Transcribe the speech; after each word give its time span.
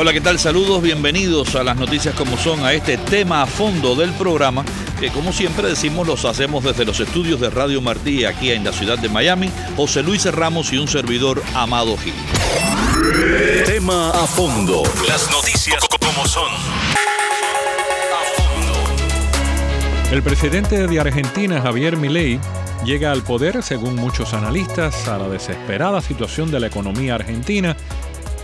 Hola, 0.00 0.12
¿qué 0.12 0.20
tal? 0.20 0.38
Saludos, 0.38 0.80
bienvenidos 0.80 1.56
a 1.56 1.64
las 1.64 1.76
noticias 1.76 2.14
como 2.14 2.38
son, 2.38 2.64
a 2.64 2.72
este 2.72 2.96
tema 2.96 3.42
a 3.42 3.46
fondo 3.46 3.96
del 3.96 4.12
programa, 4.12 4.64
que 5.00 5.10
como 5.10 5.32
siempre 5.32 5.66
decimos 5.66 6.06
los 6.06 6.24
hacemos 6.24 6.62
desde 6.62 6.84
los 6.84 7.00
estudios 7.00 7.40
de 7.40 7.50
Radio 7.50 7.80
Martí 7.80 8.24
aquí 8.24 8.52
en 8.52 8.62
la 8.62 8.72
ciudad 8.72 8.96
de 8.96 9.08
Miami, 9.08 9.50
José 9.76 10.04
Luis 10.04 10.24
Ramos 10.32 10.72
y 10.72 10.78
un 10.78 10.86
servidor 10.86 11.42
Amado 11.52 11.96
Gil. 11.96 12.14
Tema 13.66 14.10
a 14.10 14.24
fondo. 14.28 14.84
Las 15.08 15.28
noticias 15.32 15.82
como 16.00 16.24
son. 16.28 16.52
El 20.12 20.22
presidente 20.22 20.86
de 20.86 21.00
Argentina, 21.00 21.60
Javier 21.60 21.96
Milei, 21.96 22.38
llega 22.84 23.10
al 23.10 23.22
poder, 23.22 23.64
según 23.64 23.96
muchos 23.96 24.32
analistas, 24.32 25.08
a 25.08 25.18
la 25.18 25.28
desesperada 25.28 26.00
situación 26.00 26.52
de 26.52 26.60
la 26.60 26.68
economía 26.68 27.16
argentina 27.16 27.76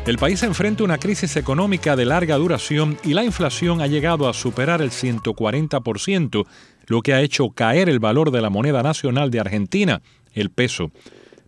el 0.06 0.18
país 0.18 0.42
enfrenta 0.42 0.84
una 0.84 0.98
crisis 0.98 1.34
económica 1.36 1.96
de 1.96 2.04
larga 2.04 2.36
duración 2.36 2.98
y 3.04 3.14
la 3.14 3.24
inflación 3.24 3.80
ha 3.80 3.86
llegado 3.86 4.28
a 4.28 4.34
superar 4.34 4.82
el 4.82 4.90
140%, 4.90 6.46
lo 6.86 7.00
que 7.00 7.14
ha 7.14 7.22
hecho 7.22 7.48
caer 7.50 7.88
el 7.88 8.00
valor 8.00 8.30
de 8.30 8.42
la 8.42 8.50
moneda 8.50 8.82
nacional 8.82 9.30
de 9.30 9.40
Argentina, 9.40 10.02
el 10.34 10.50
peso. 10.50 10.90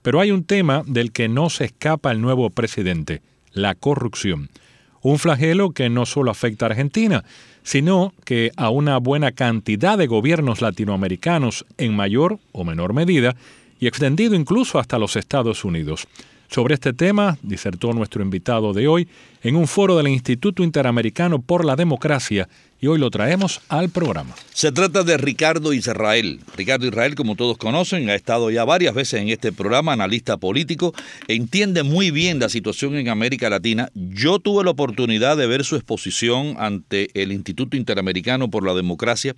Pero 0.00 0.20
hay 0.20 0.30
un 0.30 0.44
tema 0.44 0.82
del 0.86 1.12
que 1.12 1.28
no 1.28 1.50
se 1.50 1.66
escapa 1.66 2.10
el 2.12 2.22
nuevo 2.22 2.48
presidente, 2.48 3.20
la 3.52 3.74
corrupción. 3.74 4.48
Un 5.02 5.18
flagelo 5.18 5.72
que 5.72 5.90
no 5.90 6.06
solo 6.06 6.30
afecta 6.30 6.64
a 6.64 6.70
Argentina, 6.70 7.24
sino 7.62 8.14
que 8.24 8.52
a 8.56 8.70
una 8.70 8.96
buena 8.96 9.32
cantidad 9.32 9.98
de 9.98 10.06
gobiernos 10.06 10.62
latinoamericanos 10.62 11.66
en 11.76 11.94
mayor 11.94 12.38
o 12.52 12.64
menor 12.64 12.94
medida 12.94 13.36
y 13.78 13.86
extendido 13.86 14.34
incluso 14.34 14.78
hasta 14.78 14.98
los 14.98 15.16
Estados 15.16 15.62
Unidos. 15.62 16.08
Sobre 16.48 16.74
este 16.74 16.92
tema 16.92 17.36
disertó 17.42 17.92
nuestro 17.92 18.22
invitado 18.22 18.72
de 18.72 18.88
hoy 18.88 19.08
en 19.46 19.54
un 19.54 19.68
foro 19.68 19.96
del 19.96 20.08
Instituto 20.08 20.64
Interamericano 20.64 21.40
por 21.40 21.64
la 21.64 21.76
Democracia 21.76 22.48
y 22.80 22.88
hoy 22.88 22.98
lo 22.98 23.10
traemos 23.10 23.60
al 23.68 23.88
programa. 23.88 24.34
Se 24.52 24.70
trata 24.70 25.02
de 25.02 25.16
Ricardo 25.16 25.72
Israel. 25.72 26.40
Ricardo 26.56 26.86
Israel, 26.86 27.14
como 27.14 27.36
todos 27.36 27.56
conocen, 27.56 28.10
ha 28.10 28.14
estado 28.14 28.50
ya 28.50 28.64
varias 28.64 28.94
veces 28.94 29.20
en 29.20 29.28
este 29.28 29.52
programa, 29.52 29.92
analista 29.92 30.36
político, 30.36 30.94
entiende 31.28 31.82
muy 31.82 32.10
bien 32.10 32.38
la 32.38 32.48
situación 32.48 32.96
en 32.96 33.08
América 33.08 33.48
Latina. 33.48 33.90
Yo 33.94 34.38
tuve 34.38 34.64
la 34.64 34.70
oportunidad 34.70 35.36
de 35.36 35.46
ver 35.46 35.64
su 35.64 35.76
exposición 35.76 36.56
ante 36.58 37.08
el 37.14 37.32
Instituto 37.32 37.76
Interamericano 37.76 38.50
por 38.50 38.64
la 38.64 38.74
Democracia 38.74 39.34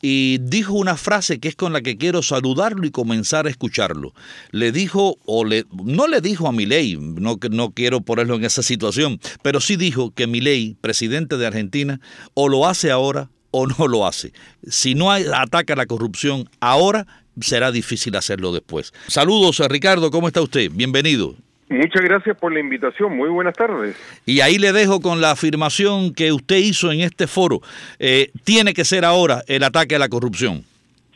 y 0.00 0.38
dijo 0.38 0.72
una 0.74 0.96
frase 0.96 1.38
que 1.38 1.48
es 1.48 1.56
con 1.56 1.72
la 1.72 1.82
que 1.82 1.98
quiero 1.98 2.22
saludarlo 2.22 2.86
y 2.86 2.90
comenzar 2.90 3.46
a 3.46 3.50
escucharlo. 3.50 4.14
Le 4.52 4.72
dijo, 4.72 5.18
o 5.26 5.44
le, 5.44 5.64
no 5.84 6.06
le 6.06 6.20
dijo 6.20 6.48
a 6.48 6.52
Milei, 6.52 6.96
no, 6.96 7.38
no 7.50 7.70
quiero 7.72 8.00
ponerlo 8.00 8.36
en 8.36 8.44
esa 8.44 8.62
situación, 8.62 9.20
pero 9.42 9.60
sí 9.60 9.76
dijo 9.76 10.12
que 10.14 10.26
Milei, 10.26 10.76
presidente 10.80 11.36
de 11.36 11.46
Argentina, 11.46 12.00
o 12.34 12.48
lo 12.48 12.66
hace 12.66 12.90
ahora 12.90 13.28
o 13.50 13.66
no 13.66 13.88
lo 13.88 14.06
hace. 14.06 14.32
Si 14.62 14.94
no 14.94 15.10
ataca 15.10 15.74
la 15.74 15.86
corrupción 15.86 16.48
ahora, 16.60 17.06
será 17.40 17.72
difícil 17.72 18.16
hacerlo 18.16 18.52
después. 18.52 18.92
Saludos 19.06 19.60
a 19.60 19.68
Ricardo, 19.68 20.10
¿cómo 20.10 20.28
está 20.28 20.40
usted? 20.40 20.70
Bienvenido. 20.72 21.34
Muchas 21.68 22.02
gracias 22.02 22.36
por 22.36 22.52
la 22.52 22.58
invitación. 22.58 23.16
Muy 23.16 23.28
buenas 23.28 23.54
tardes. 23.54 23.96
Y 24.26 24.40
ahí 24.40 24.58
le 24.58 24.72
dejo 24.72 25.00
con 25.00 25.20
la 25.20 25.30
afirmación 25.30 26.12
que 26.12 26.32
usted 26.32 26.56
hizo 26.56 26.90
en 26.90 27.00
este 27.00 27.28
foro. 27.28 27.60
Eh, 28.00 28.32
tiene 28.42 28.74
que 28.74 28.84
ser 28.84 29.04
ahora 29.04 29.42
el 29.46 29.62
ataque 29.62 29.94
a 29.94 30.00
la 30.00 30.08
corrupción. 30.08 30.64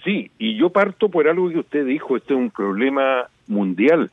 Sí, 0.05 0.31
y 0.39 0.57
yo 0.57 0.71
parto 0.71 1.09
por 1.09 1.27
algo 1.29 1.51
que 1.51 1.59
usted 1.59 1.85
dijo. 1.85 2.17
Este 2.17 2.35
es 2.35 2.39
un 2.39 2.51
problema 2.51 3.27
mundial. 3.49 4.11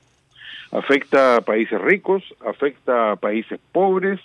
Afecta 0.71 1.37
a 1.37 1.41
países 1.41 1.79
ricos, 1.81 2.23
afecta 2.45 3.11
a 3.11 3.15
países 3.17 3.59
pobres, 3.71 4.19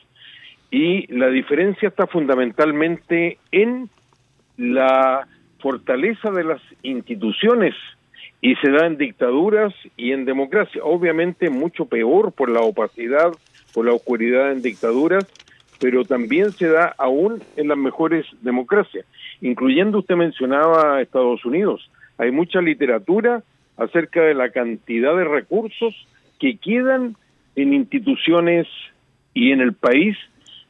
y 0.70 1.06
la 1.12 1.28
diferencia 1.28 1.88
está 1.88 2.06
fundamentalmente 2.06 3.38
en 3.52 3.88
la 4.56 5.26
fortaleza 5.58 6.30
de 6.30 6.44
las 6.44 6.60
instituciones 6.82 7.74
y 8.40 8.54
se 8.56 8.70
da 8.70 8.86
en 8.86 8.96
dictaduras 8.96 9.74
y 9.96 10.12
en 10.12 10.24
democracia. 10.24 10.82
Obviamente 10.84 11.50
mucho 11.50 11.86
peor 11.86 12.32
por 12.32 12.50
la 12.50 12.60
opacidad, 12.60 13.32
por 13.72 13.86
la 13.86 13.92
oscuridad 13.92 14.52
en 14.52 14.62
dictaduras, 14.62 15.26
pero 15.80 16.04
también 16.04 16.52
se 16.52 16.68
da 16.68 16.94
aún 16.98 17.42
en 17.56 17.68
las 17.68 17.78
mejores 17.78 18.26
democracias, 18.42 19.04
incluyendo 19.40 19.98
usted 19.98 20.16
mencionaba 20.16 21.00
Estados 21.00 21.44
Unidos. 21.44 21.90
Hay 22.18 22.30
mucha 22.30 22.60
literatura 22.60 23.42
acerca 23.76 24.22
de 24.22 24.34
la 24.34 24.50
cantidad 24.50 25.16
de 25.16 25.24
recursos 25.24 26.06
que 26.38 26.56
quedan 26.56 27.16
en 27.54 27.72
instituciones 27.72 28.66
y 29.34 29.52
en 29.52 29.60
el 29.60 29.72
país 29.72 30.16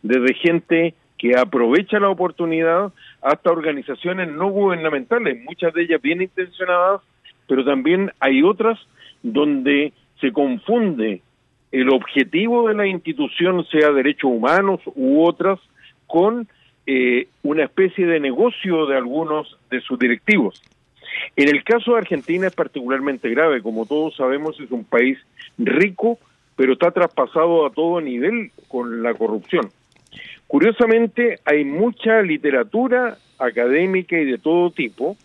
desde 0.03 0.35
gente 0.35 0.95
que 1.19 1.37
aprovecha 1.37 1.99
la 1.99 2.11
oportunidad 2.11 2.93
hasta 3.23 3.51
organizaciones 3.51 4.29
no 4.29 4.49
gubernamentales, 4.51 5.43
muchas 5.45 5.73
de 5.73 5.83
ellas 5.83 6.01
bien 6.03 6.23
intencionadas, 6.23 7.01
pero 7.49 7.65
también 7.65 8.13
hay 8.21 8.43
otras 8.43 8.79
donde 9.23 9.93
se 10.21 10.33
confunde 10.33 11.23
el 11.73 11.91
objetivo 11.91 12.69
de 12.69 12.75
la 12.75 12.87
institución, 12.87 13.65
sea 13.67 13.91
derechos 13.91 14.31
humanos 14.31 14.81
u 14.95 15.25
otras, 15.25 15.59
con 16.07 16.49
eh, 16.87 17.29
una 17.43 17.65
especie 17.65 18.07
de 18.07 18.21
negocio 18.21 18.87
de 18.87 18.97
algunos 18.97 19.59
de 19.71 19.81
sus 19.81 19.99
directivos. 19.99 20.63
En 21.37 21.49
el 21.49 21.65
caso 21.65 21.93
de 21.93 21.99
Argentina 21.99 22.47
es 22.47 22.55
particularmente 22.55 23.29
grave, 23.31 23.63
como 23.63 23.87
todos 23.87 24.17
sabemos 24.17 24.59
es 24.61 24.71
un 24.71 24.85
país 24.85 25.19
rico, 25.59 26.19
pero 26.57 26.73
está 26.73 26.91
traspasado 26.91 27.67
a 27.67 27.71
todo 27.71 28.01
nivel 28.01 28.51
con 28.69 29.03
la 29.03 29.15
corrupción. 29.15 29.71
Curiosamente, 30.47 31.41
hay 31.45 31.65
mucha 31.65 32.23
literatura 32.23 33.19
académica 33.39 34.19
y 34.19 34.25
de 34.25 34.39
todo 34.39 34.71
tipo, 34.71 35.17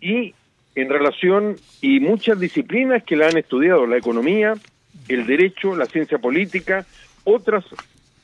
y 0.00 0.34
en 0.74 0.90
relación, 0.90 1.56
y 1.80 2.00
muchas 2.00 2.38
disciplinas 2.38 3.02
que 3.04 3.16
la 3.16 3.28
han 3.28 3.38
estudiado, 3.38 3.86
la 3.86 3.96
economía, 3.96 4.54
el 5.08 5.26
derecho, 5.26 5.74
la 5.74 5.86
ciencia 5.86 6.18
política, 6.18 6.84
otras 7.24 7.64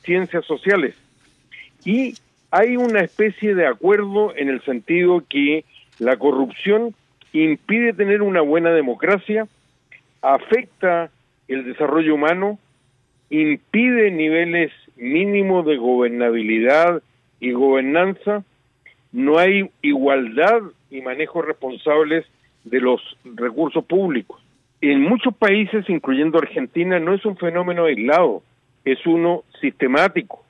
ciencias 0.03 0.45
sociales. 0.45 0.95
Y 1.83 2.13
hay 2.55 2.77
una 2.77 2.99
especie 2.99 3.55
de 3.55 3.65
acuerdo 3.65 4.31
en 4.35 4.47
el 4.47 4.61
sentido 4.61 5.23
que 5.27 5.65
la 5.97 6.17
corrupción 6.17 6.93
impide 7.31 7.93
tener 7.93 8.21
una 8.21 8.41
buena 8.41 8.69
democracia, 8.69 9.47
afecta 10.21 11.09
el 11.47 11.65
desarrollo 11.65 12.13
humano, 12.13 12.59
impide 13.31 14.11
niveles 14.11 14.71
mínimos 14.97 15.65
de 15.65 15.77
gobernabilidad 15.77 17.01
y 17.39 17.53
gobernanza, 17.53 18.43
no 19.11 19.39
hay 19.39 19.71
igualdad 19.81 20.61
y 20.91 21.01
manejo 21.01 21.41
responsables 21.41 22.23
de 22.65 22.81
los 22.81 23.01
recursos 23.33 23.83
públicos. 23.83 24.39
En 24.79 25.01
muchos 25.01 25.35
países, 25.35 25.89
incluyendo 25.89 26.37
Argentina, 26.37 26.99
no 26.99 27.15
es 27.15 27.25
un 27.25 27.35
fenómeno 27.35 27.85
aislado, 27.85 28.43
es 28.85 29.03
uno 29.07 29.43
sistemático. 29.59 30.42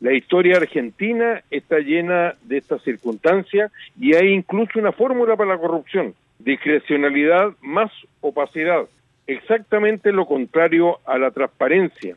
La 0.00 0.12
historia 0.12 0.56
argentina 0.56 1.42
está 1.50 1.78
llena 1.78 2.34
de 2.42 2.58
estas 2.58 2.82
circunstancias 2.82 3.72
y 3.98 4.14
hay 4.14 4.28
incluso 4.32 4.78
una 4.78 4.92
fórmula 4.92 5.36
para 5.36 5.50
la 5.54 5.58
corrupción, 5.58 6.14
discrecionalidad 6.38 7.52
más 7.60 7.90
opacidad, 8.20 8.86
exactamente 9.26 10.12
lo 10.12 10.26
contrario 10.26 11.00
a 11.04 11.18
la 11.18 11.30
transparencia 11.32 12.16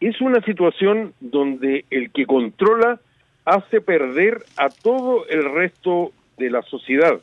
es 0.00 0.20
una 0.20 0.40
situación 0.40 1.12
donde 1.20 1.84
el 1.90 2.10
que 2.10 2.26
controla 2.26 3.00
hace 3.44 3.80
perder 3.80 4.42
a 4.56 4.70
todo 4.70 5.26
el 5.28 5.52
resto 5.52 6.12
de 6.38 6.50
la 6.50 6.62
sociedad. 6.62 7.20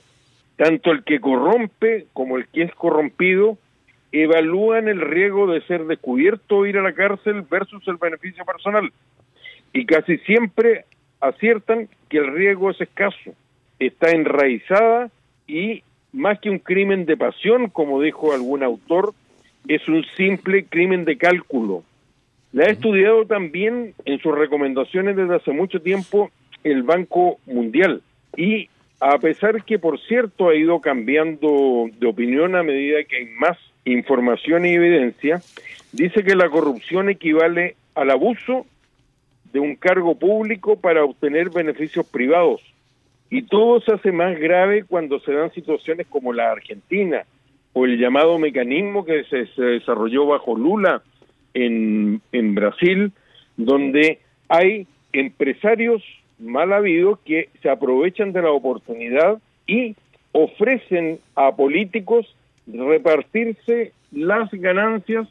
Tanto 0.56 0.92
el 0.92 1.03
que 1.03 1.19
corrompe 1.19 2.06
como 2.13 2.38
el 2.38 2.48
que 2.48 2.63
es 2.63 2.74
corrompido 2.75 3.57
evalúan 4.12 4.88
el 4.88 5.01
riesgo 5.01 5.48
de 5.48 5.62
ser 5.62 5.86
descubierto 5.86 6.57
o 6.57 6.65
ir 6.65 6.77
a 6.77 6.83
la 6.83 6.94
cárcel 6.94 7.42
versus 7.42 7.86
el 7.88 7.98
beneficio 7.98 8.45
personal. 8.45 8.92
Y 9.77 9.85
casi 9.85 10.18
siempre 10.18 10.85
aciertan 11.21 11.88
que 12.09 12.18
el 12.18 12.33
riesgo 12.33 12.71
es 12.71 12.81
escaso, 12.81 13.35
está 13.77 14.09
enraizada 14.09 15.12
y 15.47 15.83
más 16.12 16.39
que 16.39 16.50
un 16.50 16.57
crimen 16.57 17.06
de 17.06 17.15
pasión, 17.15 17.69
como 17.69 18.01
dijo 18.01 18.33
algún 18.33 18.63
autor, 18.63 19.13
es 19.68 19.88
un 19.88 20.03
simple 20.15 20.65
crimen 20.65 21.06
de 21.06 21.19
cálculo, 21.19 21.83
la 22.53 22.65
he 22.65 22.71
estudiado 22.71 23.27
también 23.27 23.94
en 24.06 24.18
sus 24.18 24.35
recomendaciones 24.35 25.15
desde 25.15 25.35
hace 25.35 25.51
mucho 25.51 25.79
tiempo 25.79 26.31
el 26.63 26.81
Banco 26.81 27.38
Mundial. 27.45 28.01
Y 28.35 28.69
a 29.00 29.19
pesar 29.19 29.63
que, 29.63 29.77
por 29.77 30.00
cierto, 30.00 30.50
ha 30.50 30.56
ido 30.56 30.81
cambiando 30.81 31.88
de 32.00 32.07
opinión 32.07 32.56
a 32.56 32.63
medida 32.63 33.03
que 33.03 33.18
hay 33.18 33.25
más 33.25 33.59
información 33.85 34.65
y 34.65 34.74
evidencia, 34.74 35.39
dice 35.91 36.24
que 36.24 36.35
la 36.35 36.50
corrupción 36.50 37.09
equivale 37.09 37.75
al 37.94 38.09
abuso 38.09 38.65
de 39.53 39.59
un 39.59 39.75
cargo 39.75 40.15
público 40.15 40.75
para 40.75 41.03
obtener 41.03 41.49
beneficios 41.49 42.05
privados. 42.05 42.61
Y 43.29 43.44
todo 43.44 43.81
se 43.81 43.94
hace 43.94 44.11
más 44.11 44.38
grave 44.39 44.83
cuando 44.83 45.19
se 45.19 45.33
dan 45.33 45.51
situaciones 45.51 46.07
como 46.07 46.33
la 46.33 46.51
Argentina 46.51 47.23
o 47.73 47.85
el 47.85 47.99
llamado 47.99 48.39
mecanismo 48.39 49.05
que 49.05 49.23
se, 49.25 49.47
se 49.47 49.61
desarrolló 49.61 50.25
bajo 50.25 50.55
Lula 50.55 51.01
en, 51.53 52.21
en 52.31 52.55
Brasil, 52.55 53.11
donde 53.57 54.19
hay 54.47 54.88
empresarios 55.13 56.03
mal 56.39 56.71
habidos 56.71 57.19
que 57.25 57.50
se 57.61 57.69
aprovechan 57.69 58.31
de 58.31 58.41
la 58.41 58.51
oportunidad 58.51 59.39
y 59.65 59.95
ofrecen 60.31 61.19
a 61.35 61.55
políticos 61.55 62.33
repartirse 62.67 63.91
las 64.11 64.51
ganancias 64.51 65.27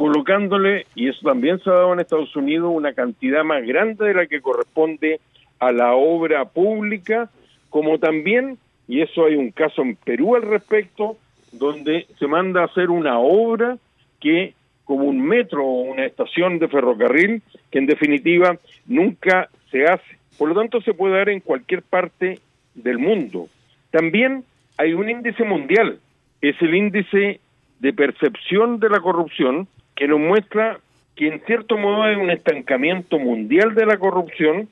colocándole, 0.00 0.86
y 0.94 1.10
eso 1.10 1.20
también 1.28 1.58
se 1.58 1.68
ha 1.68 1.74
dado 1.74 1.92
en 1.92 2.00
Estados 2.00 2.34
Unidos, 2.34 2.72
una 2.74 2.94
cantidad 2.94 3.44
más 3.44 3.66
grande 3.66 4.06
de 4.06 4.14
la 4.14 4.26
que 4.26 4.40
corresponde 4.40 5.20
a 5.58 5.72
la 5.72 5.92
obra 5.92 6.46
pública, 6.46 7.28
como 7.68 7.98
también, 7.98 8.56
y 8.88 9.02
eso 9.02 9.26
hay 9.26 9.34
un 9.34 9.50
caso 9.50 9.82
en 9.82 9.96
Perú 9.96 10.36
al 10.36 10.42
respecto, 10.42 11.18
donde 11.52 12.06
se 12.18 12.26
manda 12.26 12.62
a 12.62 12.64
hacer 12.64 12.88
una 12.88 13.18
obra 13.18 13.76
que 14.20 14.54
como 14.86 15.04
un 15.04 15.20
metro 15.20 15.66
o 15.66 15.82
una 15.82 16.06
estación 16.06 16.58
de 16.58 16.68
ferrocarril, 16.68 17.42
que 17.70 17.78
en 17.78 17.84
definitiva 17.84 18.56
nunca 18.86 19.50
se 19.70 19.84
hace. 19.84 20.16
Por 20.38 20.48
lo 20.48 20.54
tanto, 20.54 20.80
se 20.80 20.94
puede 20.94 21.18
dar 21.18 21.28
en 21.28 21.40
cualquier 21.40 21.82
parte 21.82 22.38
del 22.74 22.98
mundo. 22.98 23.48
También 23.90 24.44
hay 24.78 24.94
un 24.94 25.10
índice 25.10 25.44
mundial, 25.44 25.98
es 26.40 26.56
el 26.62 26.74
índice 26.74 27.38
de 27.80 27.92
percepción 27.92 28.80
de 28.80 28.88
la 28.88 29.00
corrupción, 29.00 29.68
que 30.00 30.08
nos 30.08 30.18
muestra 30.18 30.80
que 31.14 31.28
en 31.28 31.40
cierto 31.40 31.76
modo 31.76 32.04
hay 32.04 32.16
un 32.16 32.30
estancamiento 32.30 33.18
mundial 33.18 33.74
de 33.74 33.84
la 33.84 33.98
corrupción 33.98 34.66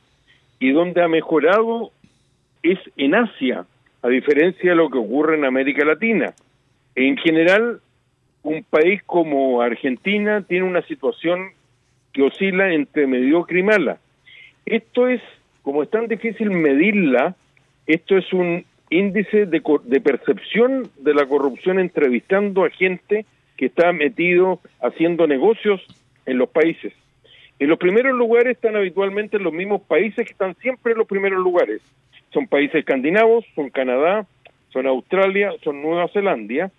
y 0.58 0.70
donde 0.70 1.02
ha 1.02 1.08
mejorado 1.08 1.90
es 2.62 2.78
en 2.96 3.14
Asia, 3.14 3.66
a 4.00 4.08
diferencia 4.08 4.70
de 4.70 4.76
lo 4.76 4.88
que 4.88 4.96
ocurre 4.96 5.36
en 5.36 5.44
América 5.44 5.84
Latina. 5.84 6.32
En 6.94 7.18
general, 7.18 7.80
un 8.42 8.64
país 8.64 9.02
como 9.04 9.60
Argentina 9.60 10.40
tiene 10.40 10.64
una 10.64 10.80
situación 10.80 11.50
que 12.14 12.22
oscila 12.22 12.72
entre 12.72 13.06
mediocre 13.06 13.60
y 13.60 13.64
mala. 13.64 13.98
Esto 14.64 15.08
es, 15.08 15.20
como 15.60 15.82
es 15.82 15.90
tan 15.90 16.08
difícil 16.08 16.50
medirla, 16.52 17.36
esto 17.86 18.16
es 18.16 18.32
un 18.32 18.64
índice 18.88 19.44
de, 19.44 19.60
de 19.84 20.00
percepción 20.00 20.88
de 20.96 21.12
la 21.12 21.26
corrupción 21.26 21.78
entrevistando 21.78 22.64
a 22.64 22.70
gente 22.70 23.26
que 23.58 23.66
está 23.66 23.92
metido 23.92 24.60
haciendo 24.80 25.26
negocios 25.26 25.84
en 26.24 26.38
los 26.38 26.48
países. 26.48 26.94
En 27.58 27.68
los 27.68 27.78
primeros 27.78 28.16
lugares 28.16 28.54
están 28.54 28.76
habitualmente 28.76 29.38
los 29.38 29.52
mismos 29.52 29.82
países 29.82 30.24
que 30.24 30.32
están 30.32 30.54
siempre 30.62 30.92
en 30.92 30.98
los 30.98 31.08
primeros 31.08 31.42
lugares. 31.42 31.82
Son 32.32 32.46
países 32.46 32.76
escandinavos, 32.76 33.44
son 33.56 33.68
Canadá, 33.68 34.26
son 34.72 34.86
Australia, 34.86 35.52
son 35.64 35.82
Nueva 35.82 36.08
Zelanda, 36.08 36.70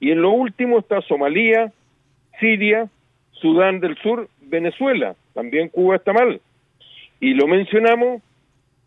y 0.00 0.10
en 0.10 0.22
lo 0.22 0.30
último 0.30 0.80
está 0.80 1.00
Somalia, 1.02 1.72
Siria, 2.40 2.88
Sudán 3.32 3.78
del 3.78 3.96
Sur, 3.98 4.28
Venezuela. 4.42 5.14
También 5.34 5.68
Cuba 5.68 5.96
está 5.96 6.12
mal. 6.12 6.40
Y 7.20 7.34
lo 7.34 7.46
mencionamos 7.46 8.22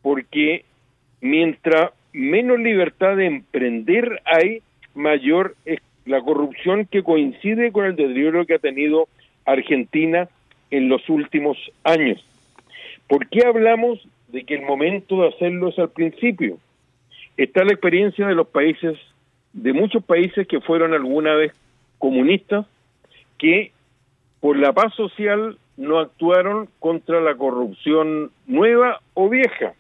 porque 0.02 0.66
mientras 1.22 1.92
menos 2.12 2.60
libertad 2.60 3.16
de 3.16 3.26
emprender 3.26 4.22
hay, 4.26 4.62
mayor 4.94 5.56
es 5.66 5.80
la 6.08 6.22
corrupción 6.22 6.86
que 6.86 7.04
coincide 7.04 7.72
con 7.72 7.86
el 7.86 7.96
deterioro 7.96 8.46
que 8.46 8.56
ha 8.56 8.60
tenido 8.60 9.08
Argentina 9.46 10.28
en 10.72 10.90
los 10.90 11.08
últimos 11.10 11.58
años. 11.84 12.24
¿Por 13.08 13.28
qué 13.30 13.46
hablamos 13.46 14.06
de 14.28 14.44
que 14.44 14.56
el 14.56 14.64
momento 14.64 15.22
de 15.22 15.30
hacerlo 15.30 15.70
es 15.70 15.80
al 15.80 15.90
principio? 15.90 16.58
Está 17.38 17.64
la 17.64 17.72
experiencia 17.72 18.28
de 18.28 18.36
los 18.36 18.48
países 18.48 18.98
de 19.54 19.74
muchos 19.74 20.04
países 20.04 20.48
que 20.48 20.62
fueron 20.62 20.94
alguna 20.94 21.34
vez 21.34 21.52
comunistas, 21.98 22.66
que 23.38 23.72
por 24.40 24.58
la 24.58 24.72
paz 24.74 24.94
social 24.96 25.58
no 25.78 26.00
actuaron 26.00 26.70
contra 26.80 27.22
la 27.22 27.36
corrupción 27.36 28.32
nueva 28.46 29.02
o 29.14 29.30
vieja. 29.30 29.74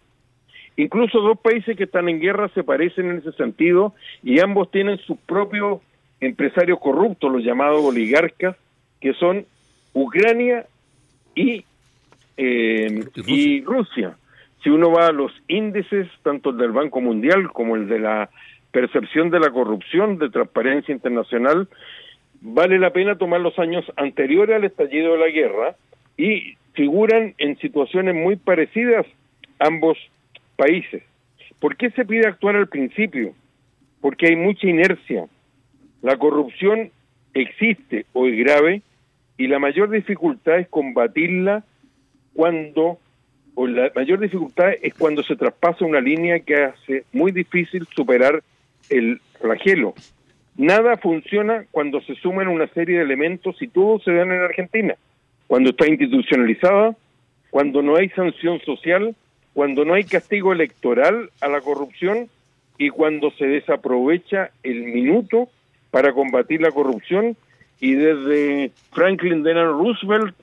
Incluso 0.78 1.22
dos 1.22 1.40
países 1.40 1.76
que 1.76 1.86
están 1.86 2.08
en 2.10 2.20
guerra 2.20 2.50
se 2.50 2.64
parecen 2.64 3.10
en 3.10 3.18
ese 3.18 3.32
sentido 3.34 3.94
y 4.24 4.40
ambos 4.40 4.70
tienen 4.72 4.98
sus 5.00 5.18
propios 5.20 5.82
empresarios 6.20 6.80
corruptos, 6.80 7.32
los 7.32 7.44
llamados 7.44 7.84
oligarcas, 7.84 8.56
que 9.00 9.14
son 9.14 9.46
Ucrania 9.94 10.66
y, 11.36 11.64
eh, 12.38 13.04
y 13.26 13.62
Rusia. 13.62 14.18
Si 14.64 14.70
uno 14.70 14.92
va 14.92 15.08
a 15.08 15.12
los 15.12 15.32
índices, 15.48 16.08
tanto 16.24 16.50
el 16.50 16.58
del 16.58 16.72
Banco 16.72 17.00
Mundial 17.02 17.52
como 17.52 17.76
el 17.76 17.88
de 17.88 18.00
la 18.00 18.30
percepción 18.72 19.30
de 19.30 19.40
la 19.40 19.52
corrupción 19.52 20.18
de 20.18 20.30
Transparencia 20.30 20.94
Internacional, 20.94 21.68
vale 22.42 22.80
la 22.80 22.92
pena 22.92 23.18
tomar 23.18 23.42
los 23.42 23.58
años 23.60 23.86
anteriores 23.96 24.56
al 24.56 24.66
estallido 24.66 25.14
de 25.14 25.20
la 25.20 25.30
guerra 25.30 25.76
y 26.18 26.58
figuran 26.74 27.34
en 27.38 27.58
situaciones 27.58 28.16
muy 28.16 28.36
parecidas 28.36 29.06
ambos 29.60 29.98
países. 30.56 31.04
¿Por 31.60 31.76
qué 31.76 31.90
se 31.92 32.06
pide 32.06 32.28
actuar 32.28 32.56
al 32.56 32.68
principio? 32.68 33.34
Porque 34.02 34.28
hay 34.28 34.36
mucha 34.36 34.68
inercia. 34.68 35.26
La 36.02 36.18
corrupción 36.18 36.92
existe 37.34 38.06
o 38.14 38.28
es 38.28 38.38
grave 38.38 38.82
y 39.38 39.48
la 39.48 39.60
mayor 39.60 39.90
dificultad 39.90 40.60
es 40.60 40.68
combatirla 40.68 41.64
cuando, 42.34 43.00
o 43.56 43.68
la 43.68 43.92
mayor 43.96 44.20
dificultad 44.20 44.72
es 44.82 44.94
cuando 44.94 45.24
se 45.24 45.36
traspasa 45.36 45.86
una 45.86 46.02
línea 46.02 46.40
que 46.40 46.64
hace 46.64 47.04
muy 47.14 47.32
difícil 47.32 47.88
superar 47.96 48.44
el 48.90 49.22
flagelo. 49.40 49.94
Nada 50.56 50.98
funciona 50.98 51.66
cuando 51.72 52.02
se 52.02 52.16
suman 52.16 52.48
una 52.48 52.68
serie 52.68 52.98
de 52.98 53.04
elementos 53.04 53.62
y 53.62 53.68
todos 53.68 54.04
se 54.04 54.14
dan 54.14 54.32
en 54.32 54.42
Argentina. 54.42 54.96
Cuando 55.46 55.70
está 55.70 55.88
institucionalizada, 55.88 56.96
cuando 57.52 57.82
no 57.82 57.96
hay 57.96 58.10
sanción 58.10 58.60
social, 58.62 59.16
cuando 59.54 59.86
no 59.86 59.94
hay 59.94 60.04
castigo 60.04 60.54
electoral 60.54 61.30
a 61.42 61.48
la 61.48 61.62
corrupción 61.62 62.28
y 62.78 62.90
cuando 62.90 63.32
se 63.32 63.46
desaprovecha 63.46 64.52
el 64.64 64.84
minuto 64.84 65.50
para 65.92 66.14
combatir 66.14 66.62
la 66.62 66.72
corrupción. 66.72 67.36
Y 67.80 67.94
desde 67.94 68.72
Franklin 68.92 69.44
Delano 69.44 69.74
Roosevelt 69.74 70.36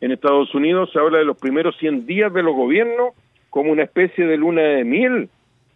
en 0.00 0.12
Estados 0.12 0.54
Unidos 0.54 0.90
se 0.92 0.98
habla 0.98 1.18
de 1.18 1.24
los 1.24 1.38
primeros 1.38 1.76
100 1.78 2.06
días 2.06 2.32
de 2.32 2.42
los 2.42 2.54
gobiernos 2.54 3.14
como 3.50 3.70
una 3.70 3.84
especie 3.84 4.26
de 4.26 4.36
luna 4.36 4.62
de 4.62 4.84
miel 4.84 5.28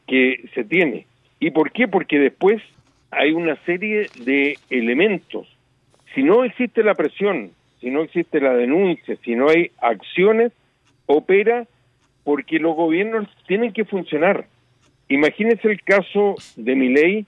que 0.06 0.48
se 0.54 0.64
tiene. 0.64 1.06
¿Y 1.40 1.50
por 1.50 1.72
qué? 1.72 1.88
Porque 1.88 2.18
después 2.18 2.62
hay 3.10 3.32
una 3.32 3.56
serie 3.64 4.08
de 4.24 4.58
elementos. 4.70 5.46
Si 6.14 6.22
no 6.22 6.44
existe 6.44 6.82
la 6.82 6.94
presión, 6.94 7.50
si 7.80 7.90
no 7.90 8.02
existe 8.02 8.40
la 8.40 8.54
denuncia, 8.54 9.16
si 9.24 9.34
no 9.34 9.48
hay 9.48 9.70
acciones, 9.80 10.52
opera 11.06 11.66
porque 12.24 12.58
los 12.58 12.74
gobiernos 12.74 13.28
tienen 13.46 13.72
que 13.72 13.84
funcionar. 13.84 14.46
Imagínese 15.08 15.70
el 15.70 15.80
caso 15.82 16.34
de 16.56 16.74
Miley, 16.74 17.26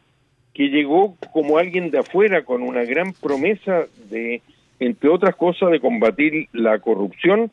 que 0.54 0.68
llegó 0.68 1.16
como 1.32 1.58
alguien 1.58 1.90
de 1.90 1.98
afuera 1.98 2.42
con 2.42 2.62
una 2.62 2.84
gran 2.84 3.12
promesa 3.12 3.86
de, 4.10 4.42
entre 4.80 5.08
otras 5.08 5.36
cosas, 5.36 5.70
de 5.70 5.80
combatir 5.80 6.48
la 6.52 6.78
corrupción 6.78 7.50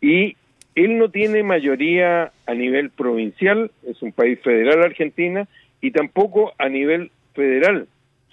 y 0.00 0.36
él 0.76 0.98
no 0.98 1.08
tiene 1.08 1.42
mayoría 1.42 2.32
a 2.46 2.54
nivel 2.54 2.90
provincial, 2.90 3.70
es 3.86 4.02
un 4.02 4.12
país 4.12 4.38
federal 4.40 4.82
Argentina, 4.82 5.48
y 5.80 5.90
tampoco 5.90 6.52
a 6.58 6.68
nivel 6.68 7.10
federal. 7.34 7.88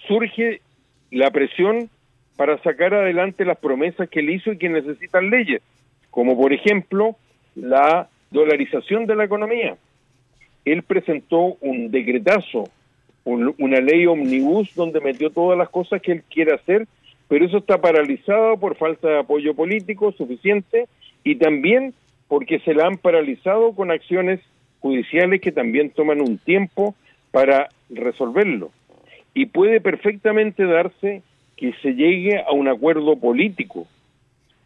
Surge 0.07 0.61
la 1.09 1.31
presión 1.31 1.89
para 2.35 2.61
sacar 2.61 2.93
adelante 2.93 3.45
las 3.45 3.57
promesas 3.57 4.09
que 4.09 4.19
él 4.19 4.29
hizo 4.29 4.51
y 4.51 4.57
que 4.57 4.67
necesitan 4.67 5.29
leyes, 5.29 5.61
como 6.09 6.35
por 6.35 6.51
ejemplo 6.51 7.15
la 7.55 8.09
dolarización 8.29 9.05
de 9.05 9.15
la 9.15 9.23
economía. 9.23 9.77
Él 10.65 10.83
presentó 10.83 11.55
un 11.61 11.91
decretazo, 11.91 12.69
una 13.25 13.79
ley 13.79 14.05
omnibus 14.05 14.73
donde 14.75 14.99
metió 14.99 15.29
todas 15.29 15.57
las 15.57 15.69
cosas 15.69 16.01
que 16.01 16.11
él 16.13 16.23
quiere 16.29 16.53
hacer, 16.53 16.87
pero 17.27 17.45
eso 17.45 17.57
está 17.57 17.79
paralizado 17.79 18.57
por 18.57 18.75
falta 18.75 19.07
de 19.07 19.19
apoyo 19.19 19.53
político 19.53 20.11
suficiente 20.11 20.87
y 21.23 21.35
también 21.35 21.93
porque 22.27 22.59
se 22.59 22.73
la 22.73 22.87
han 22.87 22.97
paralizado 22.97 23.73
con 23.73 23.91
acciones 23.91 24.39
judiciales 24.79 25.39
que 25.39 25.51
también 25.51 25.91
toman 25.91 26.21
un 26.21 26.37
tiempo 26.37 26.95
para 27.31 27.69
resolverlo. 27.89 28.71
Y 29.33 29.47
puede 29.47 29.81
perfectamente 29.81 30.65
darse 30.65 31.21
que 31.55 31.73
se 31.81 31.93
llegue 31.93 32.41
a 32.41 32.51
un 32.51 32.67
acuerdo 32.67 33.15
político 33.15 33.87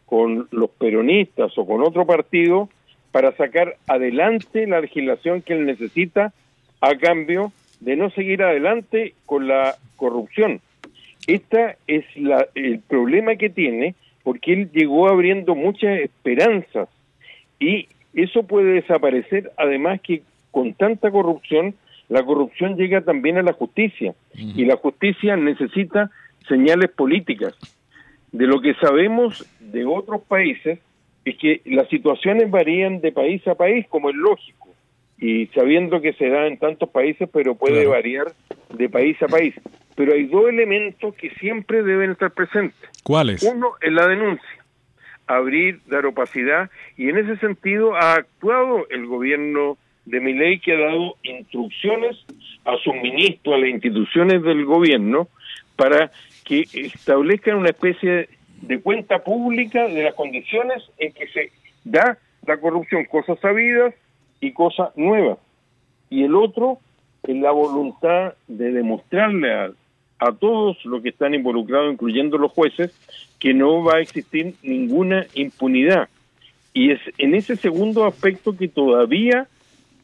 con 0.06 0.48
los 0.50 0.70
peronistas 0.70 1.56
o 1.56 1.66
con 1.66 1.82
otro 1.82 2.06
partido 2.06 2.68
para 3.12 3.32
sacar 3.36 3.76
adelante 3.86 4.66
la 4.66 4.80
legislación 4.80 5.42
que 5.42 5.54
él 5.54 5.66
necesita 5.66 6.32
a 6.80 6.96
cambio 6.96 7.52
de 7.80 7.96
no 7.96 8.10
seguir 8.10 8.42
adelante 8.42 9.14
con 9.26 9.48
la 9.48 9.76
corrupción. 9.96 10.60
Este 11.26 11.76
es 11.86 12.04
la, 12.16 12.46
el 12.54 12.80
problema 12.80 13.36
que 13.36 13.50
tiene 13.50 13.94
porque 14.22 14.52
él 14.52 14.70
llegó 14.72 15.08
abriendo 15.08 15.54
muchas 15.54 16.00
esperanzas 16.00 16.88
y 17.58 17.88
eso 18.14 18.42
puede 18.42 18.72
desaparecer, 18.72 19.52
además 19.56 20.00
que 20.00 20.22
con 20.50 20.74
tanta 20.74 21.10
corrupción, 21.10 21.74
la 22.08 22.22
corrupción 22.22 22.76
llega 22.76 23.02
también 23.02 23.38
a 23.38 23.42
la 23.42 23.52
justicia 23.52 24.14
y 24.34 24.64
la 24.64 24.76
justicia 24.76 25.36
necesita 25.36 26.10
señales 26.48 26.90
políticas. 26.90 27.54
De 28.32 28.46
lo 28.46 28.60
que 28.60 28.74
sabemos 28.74 29.46
de 29.60 29.84
otros 29.84 30.22
países 30.22 30.78
es 31.24 31.36
que 31.36 31.60
las 31.66 31.88
situaciones 31.88 32.50
varían 32.50 33.00
de 33.00 33.12
país 33.12 33.46
a 33.46 33.54
país, 33.54 33.86
como 33.88 34.10
es 34.10 34.16
lógico, 34.16 34.67
y 35.20 35.46
sabiendo 35.48 36.00
que 36.00 36.12
se 36.12 36.28
da 36.28 36.46
en 36.46 36.58
tantos 36.58 36.88
países, 36.90 37.28
pero 37.32 37.56
puede 37.56 37.86
variar 37.86 38.32
de 38.72 38.88
país 38.88 39.20
a 39.22 39.26
país. 39.26 39.54
Pero 39.96 40.14
hay 40.14 40.26
dos 40.26 40.48
elementos 40.48 41.14
que 41.16 41.30
siempre 41.30 41.82
deben 41.82 42.12
estar 42.12 42.30
presentes. 42.30 42.78
¿Cuáles? 43.02 43.42
Uno 43.42 43.72
es 43.80 43.92
la 43.92 44.06
denuncia, 44.06 44.64
abrir, 45.26 45.80
dar 45.86 46.06
opacidad, 46.06 46.70
y 46.96 47.08
en 47.08 47.18
ese 47.18 47.36
sentido 47.38 47.96
ha 47.96 48.14
actuado 48.14 48.86
el 48.90 49.06
gobierno 49.06 49.76
de 50.04 50.20
Miley 50.20 50.60
que 50.60 50.74
ha 50.74 50.80
dado 50.80 51.16
instrucciones 51.22 52.16
a 52.64 52.76
sus 52.78 52.94
ministros, 52.94 53.56
a 53.56 53.58
las 53.58 53.70
instituciones 53.70 54.42
del 54.42 54.64
gobierno, 54.64 55.28
para 55.74 56.12
que 56.44 56.64
establezcan 56.72 57.56
una 57.56 57.70
especie 57.70 58.28
de 58.62 58.80
cuenta 58.80 59.22
pública 59.22 59.86
de 59.88 60.04
las 60.04 60.14
condiciones 60.14 60.82
en 60.98 61.12
que 61.12 61.26
se 61.28 61.50
da 61.84 62.18
la 62.46 62.56
corrupción, 62.58 63.04
cosas 63.04 63.38
sabidas 63.40 63.94
y 64.40 64.52
cosas 64.52 64.90
nuevas. 64.96 65.38
Y 66.10 66.24
el 66.24 66.34
otro 66.34 66.78
es 67.22 67.36
la 67.36 67.50
voluntad 67.50 68.34
de 68.46 68.72
demostrarle 68.72 69.52
a, 69.52 69.70
a 70.18 70.32
todos 70.32 70.82
los 70.84 71.02
que 71.02 71.10
están 71.10 71.34
involucrados, 71.34 71.92
incluyendo 71.92 72.38
los 72.38 72.52
jueces, 72.52 72.92
que 73.38 73.54
no 73.54 73.82
va 73.84 73.96
a 73.96 74.00
existir 74.00 74.54
ninguna 74.62 75.26
impunidad. 75.34 76.08
Y 76.72 76.92
es 76.92 77.00
en 77.18 77.34
ese 77.34 77.56
segundo 77.56 78.04
aspecto 78.04 78.56
que 78.56 78.68
todavía 78.68 79.48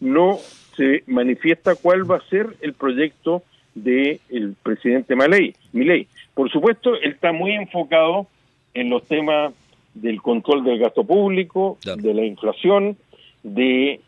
no 0.01 0.39
se 0.77 1.05
manifiesta 1.07 1.75
cuál 1.75 2.11
va 2.11 2.17
a 2.17 2.29
ser 2.29 2.49
el 2.61 2.75
proyecto 2.75 3.43
del 3.75 4.21
el 4.29 4.55
presidente 4.63 5.17
Maley, 5.17 5.55
Milei. 5.73 6.07
Por 6.35 6.51
supuesto, 6.51 6.95
él 6.97 7.13
está 7.13 7.33
muy 7.33 7.53
enfocado 7.53 8.27
en 8.73 8.91
los 8.91 9.05
temas 9.05 9.53
del 9.95 10.21
control 10.21 10.65
del 10.65 10.79
gasto 10.79 11.05
público, 11.05 11.79
de 11.85 12.15
la 12.15 12.25
inflación, 12.25 12.97
de, 13.43 14.01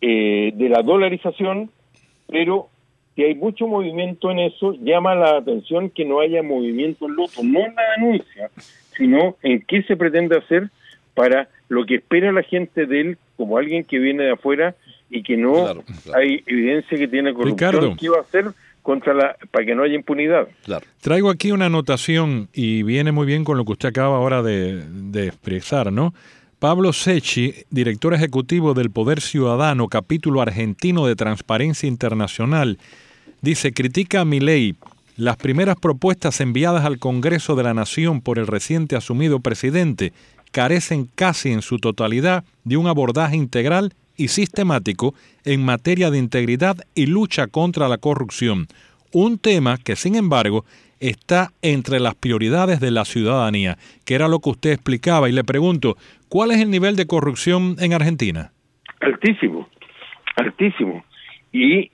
eh, 0.00 0.52
de 0.54 0.68
la 0.68 0.82
dolarización, 0.82 1.70
pero 2.28 2.68
si 3.14 3.24
hay 3.24 3.34
mucho 3.34 3.66
movimiento 3.66 4.30
en 4.30 4.38
eso, 4.38 4.74
llama 4.80 5.14
la 5.14 5.36
atención 5.38 5.90
que 5.90 6.04
no 6.04 6.20
haya 6.20 6.42
movimiento 6.42 7.06
en 7.06 7.16
lo 7.16 7.24
otro, 7.24 7.42
no 7.42 7.60
en 7.60 7.74
la 7.74 7.82
denuncia, 7.96 8.50
sino 8.96 9.36
en 9.42 9.62
qué 9.62 9.82
se 9.82 9.96
pretende 9.96 10.38
hacer 10.38 10.70
para 11.14 11.48
lo 11.68 11.84
que 11.84 11.96
espera 11.96 12.32
la 12.32 12.42
gente 12.42 12.86
de 12.86 13.00
él 13.00 13.18
como 13.36 13.58
alguien 13.58 13.84
que 13.84 13.98
viene 13.98 14.24
de 14.24 14.32
afuera 14.32 14.74
y 15.10 15.22
que 15.22 15.36
no 15.36 15.66
hay 16.14 16.42
evidencia 16.46 16.96
que 16.96 17.08
tiene 17.08 17.34
corrupción, 17.34 17.96
¿qué 17.96 18.08
va 18.08 18.18
a 18.18 18.22
hacer 18.22 18.46
contra 18.82 19.12
la 19.12 19.36
para 19.50 19.66
que 19.66 19.74
no 19.74 19.82
haya 19.82 19.94
impunidad? 19.94 20.48
Traigo 21.00 21.30
aquí 21.30 21.52
una 21.52 21.66
anotación 21.66 22.48
y 22.52 22.82
viene 22.84 23.12
muy 23.12 23.26
bien 23.26 23.44
con 23.44 23.58
lo 23.58 23.64
que 23.64 23.72
usted 23.72 23.88
acaba 23.88 24.16
ahora 24.16 24.42
de, 24.42 24.82
de 24.88 25.26
expresar, 25.26 25.92
¿no? 25.92 26.14
Pablo 26.60 26.92
Secchi, 26.92 27.54
director 27.70 28.12
ejecutivo 28.12 28.74
del 28.74 28.90
Poder 28.90 29.22
Ciudadano, 29.22 29.88
capítulo 29.88 30.42
argentino 30.42 31.06
de 31.06 31.16
Transparencia 31.16 31.88
Internacional, 31.88 32.78
dice, 33.40 33.72
critica 33.72 34.20
a 34.20 34.24
mi 34.26 34.40
ley 34.40 34.76
las 35.16 35.38
primeras 35.38 35.76
propuestas 35.76 36.38
enviadas 36.42 36.84
al 36.84 36.98
Congreso 36.98 37.56
de 37.56 37.62
la 37.62 37.72
Nación 37.72 38.20
por 38.20 38.38
el 38.38 38.46
reciente 38.46 38.94
asumido 38.94 39.40
presidente. 39.40 40.12
Carecen 40.52 41.08
casi 41.14 41.50
en 41.50 41.62
su 41.62 41.78
totalidad 41.78 42.44
de 42.64 42.76
un 42.76 42.88
abordaje 42.88 43.36
integral 43.36 43.94
y 44.18 44.28
sistemático 44.28 45.14
en 45.46 45.64
materia 45.64 46.10
de 46.10 46.18
integridad 46.18 46.76
y 46.94 47.06
lucha 47.06 47.46
contra 47.46 47.88
la 47.88 47.96
corrupción, 47.96 48.68
un 49.12 49.38
tema 49.38 49.78
que 49.78 49.96
sin 49.96 50.14
embargo 50.14 50.66
está 51.00 51.48
entre 51.62 51.98
las 51.98 52.14
prioridades 52.14 52.78
de 52.80 52.90
la 52.90 53.04
ciudadanía, 53.04 53.76
que 54.04 54.14
era 54.14 54.28
lo 54.28 54.38
que 54.38 54.50
usted 54.50 54.72
explicaba 54.72 55.28
y 55.28 55.32
le 55.32 55.44
pregunto, 55.44 55.96
¿cuál 56.28 56.52
es 56.52 56.60
el 56.60 56.70
nivel 56.70 56.96
de 56.96 57.06
corrupción 57.06 57.76
en 57.80 57.92
Argentina? 57.92 58.52
Altísimo, 59.00 59.68
altísimo. 60.36 61.04
Y 61.52 61.90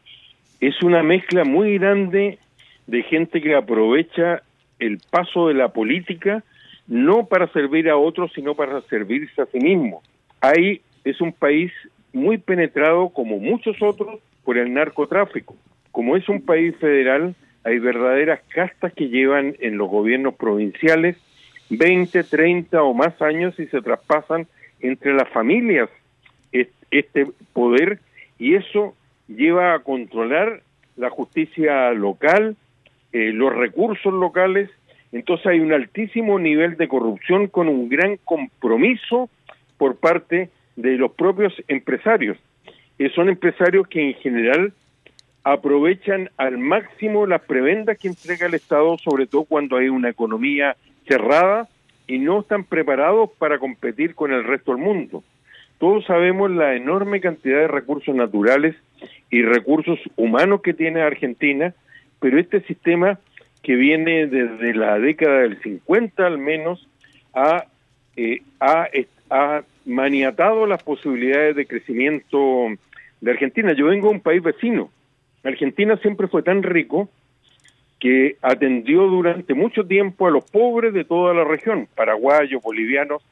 es 0.61 0.83
una 0.83 1.03
mezcla 1.03 1.45
muy 1.45 1.79
grande 1.79 2.39
de 2.87 3.03
gente 3.05 3.41
que 3.41 3.55
aprovecha 3.55 4.43
el 4.79 4.99
paso 5.11 5.49
de 5.49 5.55
la 5.55 5.69
política 5.69 6.45
no 6.87 7.27
para 7.27 7.49
servir 7.49 7.89
a 7.89 7.97
otros, 7.97 8.31
sino 8.35 8.55
para 8.55 8.81
servirse 8.83 9.43
a 9.43 9.47
sí 9.47 9.59
mismo. 9.59 10.03
Ahí 10.41 10.81
es 11.05 11.21
un 11.21 11.33
país 11.33 11.73
muy 12.13 12.39
penetrado, 12.39 13.09
como 13.09 13.39
muchos 13.39 13.77
otros, 13.81 14.21
por 14.45 14.57
el 14.57 14.73
narcotráfico. 14.73 15.57
Como 15.91 16.17
es 16.17 16.29
un 16.29 16.43
país 16.43 16.77
federal, 16.77 17.35
hay 17.67 17.79
verdaderas 17.81 18.41
castas 18.49 18.93
que 18.95 19.09
llevan 19.09 19.57
en 19.59 19.77
los 19.77 19.91
gobiernos 19.91 20.35
provinciales 20.37 21.17
20, 21.71 22.23
30 22.23 22.81
o 22.83 22.95
más 22.95 23.21
años 23.21 23.59
y 23.59 23.67
se 23.67 23.83
traspasan 23.83 24.47
entre 24.81 25.13
las 25.15 25.29
familias 25.31 25.91
este 26.91 27.27
poder 27.53 27.99
y 28.39 28.55
eso 28.55 28.95
lleva 29.29 29.75
a 29.75 29.81
controlar 29.81 30.63
la 30.97 31.11
justicia 31.11 31.91
local, 31.93 32.57
eh, 33.13 33.33
los 33.33 33.53
recursos 33.53 34.13
locales, 34.13 34.71
entonces 35.13 35.47
hay 35.47 35.59
un 35.61 35.73
altísimo 35.73 36.39
nivel 36.39 36.77
de 36.77 36.89
corrupción 36.89 37.49
con 37.49 37.69
un 37.69 37.89
gran 37.89 38.19
compromiso 38.25 39.29
por 39.79 39.97
parte 39.97 40.51
de 40.77 40.93
los 40.93 41.13
propios 41.13 41.53
empresarios. 41.69 42.39
Eh, 42.99 43.11
son 43.15 43.29
empresarios 43.29 43.89
que 43.89 44.03
en 44.03 44.15
general 44.15 44.73
aprovechan 45.47 46.29
al 46.39 46.59
máximo 46.59 47.25
las 47.25 47.41
prebendas 47.41 47.97
que 47.99 48.09
entrega 48.09 48.47
el 48.47 48.55
Estado, 48.55 48.99
sobre 48.99 49.29
todo 49.29 49.45
cuando 49.45 49.77
hay 49.77 49.89
una 49.89 50.09
economía 50.09 50.77
cerrada 51.07 51.69
y 52.09 52.19
no 52.19 52.41
están 52.41 52.65
preparados 52.65 53.31
para 53.39 53.61
competir 53.61 54.17
con 54.17 54.33
el 54.33 54.43
resto 54.43 54.73
del 54.73 54.83
mundo. 54.83 55.23
Todos 55.79 56.05
sabemos 56.05 56.51
la 56.51 56.75
enorme 56.75 57.21
cantidad 57.21 57.61
de 57.61 57.69
recursos 57.69 58.13
naturales 58.13 58.75
y 59.31 59.43
recursos 59.43 60.01
humanos 60.17 60.63
que 60.63 60.75
tiene 60.75 61.03
Argentina, 61.03 61.73
pero 62.19 62.41
este 62.41 62.63
sistema 62.63 63.21
que 63.63 63.77
viene 63.77 64.27
desde 64.27 64.75
la 64.75 64.99
década 64.99 65.43
del 65.43 65.63
50 65.63 66.27
al 66.27 66.39
menos, 66.39 66.89
ha, 67.35 67.67
eh, 68.17 68.43
ha 68.59 69.63
maniatado 69.85 70.67
las 70.67 70.83
posibilidades 70.83 71.55
de 71.55 71.67
crecimiento 71.67 72.67
de 73.21 73.31
Argentina. 73.31 73.75
Yo 73.75 73.87
vengo 73.87 74.09
de 74.09 74.15
un 74.15 74.21
país 74.21 74.43
vecino. 74.43 74.91
Argentina 75.47 75.97
siempre 75.99 76.29
fue 76.29 76.43
tan 76.43 76.63
rico 76.63 77.09
que 77.99 78.37
atendió 78.43 79.07
durante 79.07 79.55
mucho 79.55 79.87
tiempo 79.87 80.27
a 80.27 80.31
los 80.31 80.45
pobres 80.51 80.93
de 80.93 81.05
toda 81.05 81.33
la 81.35 81.45
región, 81.45 81.89
paraguayos, 81.95 82.63
bolivianos, 82.63 83.23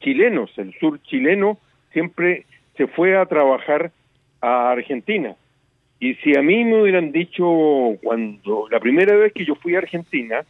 chilenos. 0.00 0.56
El 0.56 0.72
sur 0.74 1.00
chileno 1.02 1.58
siempre 1.92 2.46
se 2.76 2.86
fue 2.86 3.16
a 3.16 3.26
trabajar 3.26 3.92
a 4.40 4.70
Argentina. 4.70 5.36
Y 6.00 6.14
si 6.16 6.36
a 6.36 6.42
mí 6.42 6.64
me 6.64 6.82
hubieran 6.82 7.12
dicho 7.12 7.44
cuando 8.02 8.66
la 8.70 8.80
primera 8.80 9.16
vez 9.16 9.32
que 9.32 9.44
yo 9.44 9.54
fui 9.54 9.74
a 9.74 9.78
Argentina, 9.78 10.44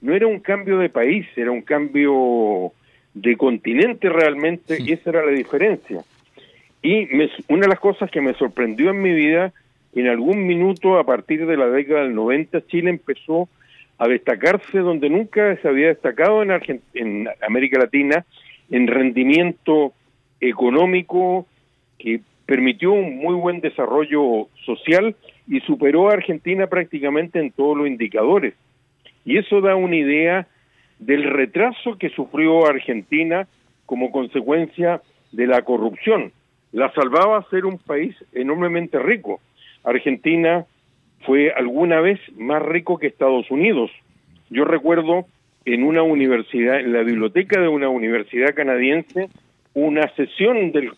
no 0.00 0.14
era 0.14 0.26
un 0.26 0.40
cambio 0.40 0.78
de 0.78 0.88
país, 0.88 1.26
era 1.36 1.50
un 1.50 1.62
cambio 1.62 2.72
de 3.14 3.36
continente 3.36 4.08
realmente, 4.08 4.78
y 4.80 4.92
esa 4.92 5.10
era 5.10 5.24
la 5.24 5.32
diferencia. 5.32 6.02
Y 6.82 7.08
una 7.48 7.62
de 7.62 7.68
las 7.68 7.78
cosas 7.78 8.10
que 8.10 8.20
me 8.20 8.34
sorprendió 8.34 8.90
en 8.90 9.00
mi 9.00 9.12
vida, 9.12 9.52
en 9.94 10.08
algún 10.08 10.46
minuto 10.46 10.98
a 10.98 11.04
partir 11.04 11.46
de 11.46 11.56
la 11.56 11.66
década 11.66 12.02
del 12.02 12.14
90, 12.14 12.66
Chile 12.66 12.90
empezó 12.90 13.48
a 13.98 14.08
destacarse 14.08 14.78
donde 14.78 15.10
nunca 15.10 15.56
se 15.60 15.68
había 15.68 15.88
destacado 15.88 16.42
en, 16.42 16.50
en 16.94 17.28
América 17.46 17.78
Latina, 17.78 18.24
en 18.70 18.86
rendimiento 18.86 19.92
económico, 20.40 21.46
que 21.98 22.20
permitió 22.46 22.92
un 22.92 23.18
muy 23.18 23.34
buen 23.34 23.60
desarrollo 23.60 24.48
social 24.64 25.14
y 25.46 25.60
superó 25.60 26.08
a 26.08 26.14
Argentina 26.14 26.66
prácticamente 26.66 27.38
en 27.38 27.50
todos 27.50 27.76
los 27.76 27.86
indicadores. 27.86 28.54
Y 29.24 29.38
eso 29.38 29.60
da 29.60 29.76
una 29.76 29.96
idea 29.96 30.48
del 30.98 31.24
retraso 31.24 31.98
que 31.98 32.10
sufrió 32.10 32.66
Argentina 32.66 33.46
como 33.86 34.10
consecuencia 34.10 35.02
de 35.32 35.46
la 35.46 35.62
corrupción. 35.62 36.32
La 36.72 36.92
salvaba 36.92 37.46
ser 37.50 37.66
un 37.66 37.78
país 37.78 38.14
enormemente 38.32 38.98
rico. 38.98 39.40
Argentina 39.84 40.66
fue 41.24 41.52
alguna 41.52 42.00
vez 42.00 42.20
más 42.36 42.62
rico 42.62 42.98
que 42.98 43.06
Estados 43.06 43.50
Unidos. 43.50 43.90
Yo 44.50 44.64
recuerdo 44.64 45.26
en 45.64 45.84
una 45.84 46.02
universidad, 46.02 46.80
en 46.80 46.92
la 46.92 47.02
biblioteca 47.02 47.60
de 47.60 47.68
una 47.68 47.88
universidad 47.88 48.54
canadiense, 48.54 49.28
una 49.74 50.08
sesión 50.14 50.72
del 50.72 50.90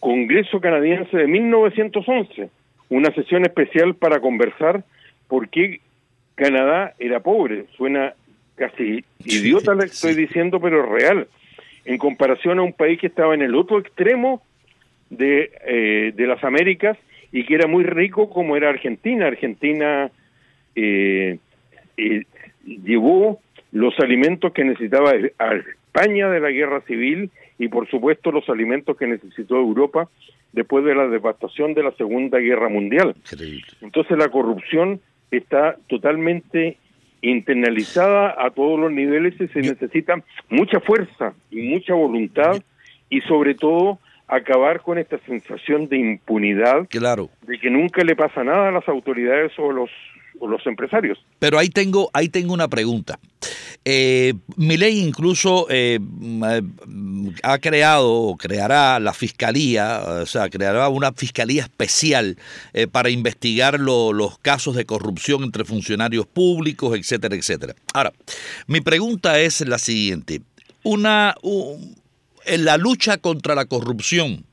Congreso 0.00 0.60
canadiense 0.60 1.16
de 1.16 1.26
1911, 1.26 2.50
una 2.88 3.12
sesión 3.14 3.44
especial 3.44 3.94
para 3.94 4.20
conversar 4.20 4.84
por 5.28 5.48
qué 5.48 5.80
Canadá 6.34 6.94
era 6.98 7.20
pobre. 7.20 7.66
Suena 7.76 8.14
casi 8.56 9.04
idiota 9.24 9.74
lo 9.74 9.80
que 9.80 9.86
estoy 9.86 10.14
diciendo, 10.14 10.60
pero 10.60 10.84
es 10.84 11.02
real. 11.02 11.28
En 11.84 11.98
comparación 11.98 12.58
a 12.58 12.62
un 12.62 12.72
país 12.72 12.98
que 13.00 13.08
estaba 13.08 13.34
en 13.34 13.42
el 13.42 13.54
otro 13.54 13.78
extremo 13.78 14.42
de, 15.10 15.52
eh, 15.66 16.12
de 16.14 16.26
las 16.26 16.42
Américas 16.44 16.96
y 17.32 17.44
que 17.44 17.54
era 17.54 17.66
muy 17.66 17.84
rico 17.84 18.30
como 18.30 18.56
era 18.56 18.68
Argentina. 18.68 19.26
Argentina 19.26 20.10
eh, 20.76 21.38
eh, 21.96 22.24
llevó 22.64 23.40
los 23.72 23.98
alimentos 23.98 24.52
que 24.52 24.64
necesitaba 24.64 25.12
a 25.38 25.54
España 25.54 26.28
de 26.28 26.40
la 26.40 26.50
guerra 26.50 26.82
civil 26.82 27.30
y 27.58 27.68
por 27.68 27.88
supuesto 27.88 28.30
los 28.30 28.48
alimentos 28.48 28.96
que 28.96 29.06
necesitó 29.06 29.56
Europa 29.56 30.08
después 30.52 30.84
de 30.84 30.94
la 30.94 31.08
devastación 31.08 31.72
de 31.74 31.82
la 31.82 31.92
Segunda 31.92 32.38
Guerra 32.38 32.68
Mundial. 32.68 33.14
Entonces 33.80 34.18
la 34.18 34.28
corrupción 34.28 35.00
está 35.30 35.76
totalmente 35.88 36.76
internalizada 37.22 38.34
a 38.36 38.50
todos 38.50 38.78
los 38.78 38.92
niveles 38.92 39.40
y 39.40 39.48
se 39.48 39.60
necesita 39.60 40.22
mucha 40.50 40.80
fuerza 40.80 41.32
y 41.50 41.62
mucha 41.62 41.94
voluntad 41.94 42.62
y 43.08 43.20
sobre 43.22 43.54
todo 43.54 43.98
acabar 44.28 44.80
con 44.82 44.98
esta 44.98 45.18
sensación 45.26 45.88
de 45.88 45.98
impunidad, 45.98 46.86
claro. 46.88 47.30
de 47.42 47.58
que 47.58 47.70
nunca 47.70 48.02
le 48.04 48.16
pasa 48.16 48.42
nada 48.44 48.68
a 48.68 48.72
las 48.72 48.88
autoridades 48.88 49.52
o 49.58 49.72
los 49.72 49.90
o 50.38 50.48
los 50.48 50.66
empresarios. 50.66 51.18
Pero 51.38 51.58
ahí 51.58 51.68
tengo 51.68 52.10
ahí 52.12 52.28
tengo 52.28 52.52
una 52.52 52.68
pregunta. 52.68 53.18
Eh, 53.84 54.34
mi 54.56 54.76
ley 54.76 55.00
incluso 55.00 55.66
eh, 55.68 55.98
ha 57.42 57.58
creado 57.58 58.12
o 58.12 58.36
creará 58.36 59.00
la 59.00 59.12
fiscalía, 59.12 60.00
o 60.22 60.26
sea, 60.26 60.48
creará 60.48 60.88
una 60.88 61.12
fiscalía 61.12 61.62
especial 61.62 62.36
eh, 62.74 62.86
para 62.86 63.10
investigar 63.10 63.80
los 63.80 64.38
casos 64.38 64.76
de 64.76 64.84
corrupción 64.84 65.42
entre 65.42 65.64
funcionarios 65.64 66.26
públicos, 66.26 66.96
etcétera, 66.96 67.34
etcétera. 67.34 67.74
Ahora, 67.92 68.12
mi 68.66 68.80
pregunta 68.80 69.40
es 69.40 69.60
la 69.66 69.78
siguiente: 69.78 70.42
una 70.84 71.34
en 72.46 72.64
la 72.64 72.76
lucha 72.76 73.18
contra 73.18 73.54
la 73.54 73.66
corrupción, 73.66 74.44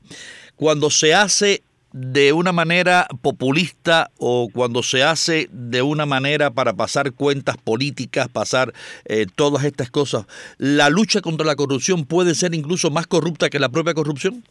cuando 0.56 0.90
se 0.90 1.14
hace 1.14 1.62
de 1.92 2.32
una 2.32 2.52
manera 2.52 3.06
populista 3.22 4.10
o 4.18 4.48
cuando 4.52 4.82
se 4.82 5.02
hace 5.02 5.48
de 5.50 5.82
una 5.82 6.06
manera 6.06 6.50
para 6.50 6.72
pasar 6.72 7.12
cuentas 7.12 7.56
políticas, 7.56 8.28
pasar 8.28 8.72
eh, 9.06 9.26
todas 9.34 9.64
estas 9.64 9.90
cosas, 9.90 10.26
¿la 10.58 10.88
lucha 10.88 11.20
contra 11.20 11.46
la 11.46 11.56
corrupción 11.56 12.06
puede 12.06 12.34
ser 12.34 12.54
incluso 12.54 12.90
más 12.90 13.06
corrupta 13.06 13.48
que 13.48 13.58
la 13.58 13.68
propia 13.68 13.94
corrupción? 13.94 14.44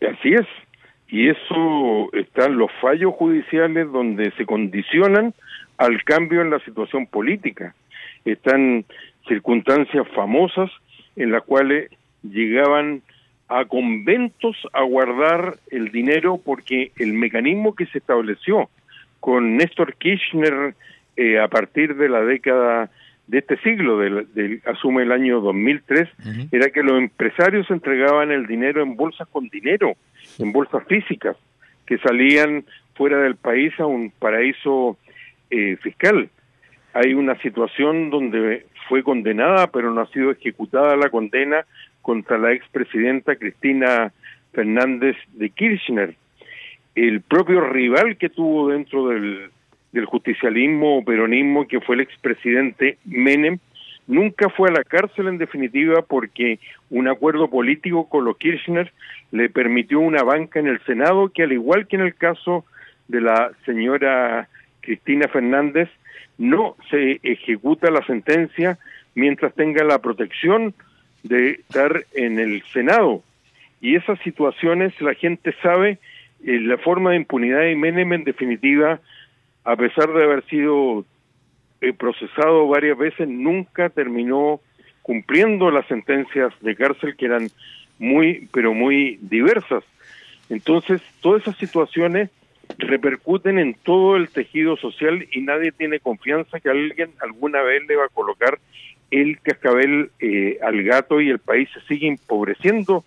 Así 0.00 0.34
es. 0.34 0.46
Y 1.08 1.28
eso 1.28 2.10
están 2.14 2.56
los 2.56 2.70
fallos 2.80 3.12
judiciales 3.14 3.86
donde 3.92 4.32
se 4.32 4.46
condicionan 4.46 5.34
al 5.76 6.02
cambio 6.04 6.40
en 6.40 6.50
la 6.50 6.58
situación 6.60 7.06
política. 7.06 7.74
Están 8.24 8.84
circunstancias 9.28 10.06
famosas 10.14 10.70
en 11.16 11.30
las 11.30 11.42
cuales 11.42 11.90
llegaban 12.22 13.02
a 13.48 13.64
conventos 13.66 14.56
a 14.72 14.82
guardar 14.82 15.58
el 15.70 15.90
dinero 15.90 16.40
porque 16.42 16.92
el 16.96 17.12
mecanismo 17.12 17.74
que 17.74 17.86
se 17.86 17.98
estableció 17.98 18.70
con 19.20 19.56
Néstor 19.56 19.94
Kirchner 19.96 20.74
eh, 21.16 21.38
a 21.38 21.48
partir 21.48 21.96
de 21.96 22.08
la 22.08 22.22
década 22.22 22.90
de 23.26 23.38
este 23.38 23.56
siglo, 23.58 23.98
del, 23.98 24.62
asume 24.64 25.04
el 25.04 25.12
año 25.12 25.40
2003, 25.40 26.08
era 26.50 26.70
que 26.70 26.82
los 26.82 26.98
empresarios 26.98 27.70
entregaban 27.70 28.30
el 28.30 28.46
dinero 28.46 28.82
en 28.82 28.96
bolsas 28.96 29.28
con 29.28 29.48
dinero, 29.48 29.94
en 30.38 30.52
bolsas 30.52 30.84
físicas, 30.86 31.36
que 31.86 31.98
salían 31.98 32.64
fuera 32.94 33.18
del 33.18 33.36
país 33.36 33.72
a 33.78 33.86
un 33.86 34.10
paraíso 34.10 34.98
eh, 35.50 35.76
fiscal. 35.80 36.28
Hay 36.94 37.14
una 37.14 37.38
situación 37.40 38.10
donde 38.10 38.66
fue 38.88 39.02
condenada, 39.02 39.68
pero 39.68 39.92
no 39.92 40.00
ha 40.00 40.06
sido 40.08 40.30
ejecutada 40.30 40.96
la 40.96 41.08
condena 41.08 41.64
contra 42.02 42.38
la 42.38 42.52
expresidenta 42.52 43.36
Cristina 43.36 44.12
Fernández 44.52 45.16
de 45.32 45.50
Kirchner. 45.50 46.14
El 46.94 47.22
propio 47.22 47.60
rival 47.60 48.18
que 48.18 48.28
tuvo 48.28 48.68
dentro 48.68 49.08
del, 49.08 49.50
del 49.92 50.04
justicialismo 50.04 50.98
o 50.98 51.04
peronismo, 51.04 51.66
que 51.66 51.80
fue 51.80 51.94
el 51.94 52.02
expresidente 52.02 52.98
Menem, 53.04 53.58
nunca 54.06 54.50
fue 54.50 54.68
a 54.68 54.72
la 54.72 54.84
cárcel 54.84 55.28
en 55.28 55.38
definitiva 55.38 56.02
porque 56.02 56.58
un 56.90 57.08
acuerdo 57.08 57.48
político 57.48 58.08
con 58.08 58.24
los 58.24 58.36
Kirchner 58.36 58.92
le 59.30 59.48
permitió 59.48 60.00
una 60.00 60.22
banca 60.22 60.60
en 60.60 60.66
el 60.66 60.80
Senado 60.84 61.30
que 61.30 61.44
al 61.44 61.52
igual 61.52 61.86
que 61.86 61.96
en 61.96 62.02
el 62.02 62.14
caso 62.14 62.66
de 63.08 63.20
la 63.20 63.52
señora 63.64 64.48
Cristina 64.80 65.28
Fernández, 65.28 65.88
no 66.38 66.76
se 66.90 67.20
ejecuta 67.22 67.90
la 67.90 68.04
sentencia 68.04 68.78
mientras 69.14 69.54
tenga 69.54 69.84
la 69.84 69.98
protección 70.00 70.74
de 71.22 71.50
estar 71.52 72.04
en 72.14 72.38
el 72.38 72.62
Senado. 72.72 73.22
Y 73.80 73.96
esas 73.96 74.18
situaciones 74.20 74.98
la 75.00 75.14
gente 75.14 75.54
sabe, 75.62 75.98
eh, 76.44 76.60
la 76.60 76.78
forma 76.78 77.10
de 77.10 77.16
impunidad 77.16 77.60
de 77.60 77.76
Menem 77.76 78.12
en 78.12 78.24
definitiva, 78.24 79.00
a 79.64 79.76
pesar 79.76 80.12
de 80.12 80.24
haber 80.24 80.44
sido 80.44 81.04
eh, 81.80 81.92
procesado 81.92 82.68
varias 82.68 82.96
veces, 82.96 83.28
nunca 83.28 83.88
terminó 83.88 84.60
cumpliendo 85.02 85.70
las 85.70 85.86
sentencias 85.86 86.52
de 86.60 86.76
cárcel 86.76 87.16
que 87.16 87.26
eran 87.26 87.48
muy, 87.98 88.48
pero 88.52 88.72
muy 88.72 89.18
diversas. 89.20 89.84
Entonces, 90.48 91.00
todas 91.20 91.42
esas 91.42 91.56
situaciones 91.56 92.30
repercuten 92.78 93.58
en 93.58 93.74
todo 93.74 94.16
el 94.16 94.28
tejido 94.28 94.76
social 94.76 95.26
y 95.32 95.40
nadie 95.40 95.72
tiene 95.72 96.00
confianza 96.00 96.60
que 96.60 96.70
alguien 96.70 97.10
alguna 97.20 97.62
vez 97.62 97.82
le 97.86 97.96
va 97.96 98.06
a 98.06 98.14
colocar 98.14 98.58
el 99.12 99.38
cascabel 99.40 100.10
eh, 100.18 100.58
al 100.62 100.82
gato 100.82 101.20
y 101.20 101.28
el 101.28 101.38
país 101.38 101.68
se 101.72 101.80
sigue 101.82 102.08
empobreciendo 102.08 103.04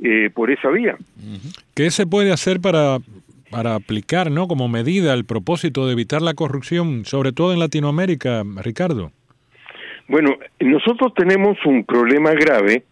eh, 0.00 0.28
por 0.34 0.50
esa 0.50 0.68
vía. 0.68 0.96
¿Qué 1.74 1.90
se 1.90 2.06
puede 2.06 2.32
hacer 2.32 2.60
para, 2.60 2.98
para 3.50 3.76
aplicar 3.76 4.30
¿no? 4.30 4.48
como 4.48 4.68
medida 4.68 5.14
el 5.14 5.24
propósito 5.24 5.86
de 5.86 5.92
evitar 5.92 6.20
la 6.20 6.34
corrupción, 6.34 7.04
sobre 7.04 7.32
todo 7.32 7.52
en 7.52 7.60
Latinoamérica, 7.60 8.42
Ricardo? 8.62 9.12
Bueno, 10.08 10.36
nosotros 10.60 11.14
tenemos 11.14 11.56
un 11.64 11.84
problema 11.84 12.32
grave 12.32 12.84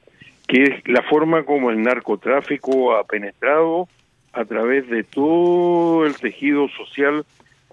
que 0.46 0.62
es 0.62 0.88
la 0.88 1.02
forma 1.02 1.44
como 1.44 1.70
el 1.70 1.82
narcotráfico 1.82 2.96
ha 2.96 3.04
penetrado 3.04 3.88
a 4.32 4.44
través 4.44 4.88
de 4.88 5.02
todo 5.02 6.06
el 6.06 6.16
tejido 6.16 6.68
social 6.76 7.24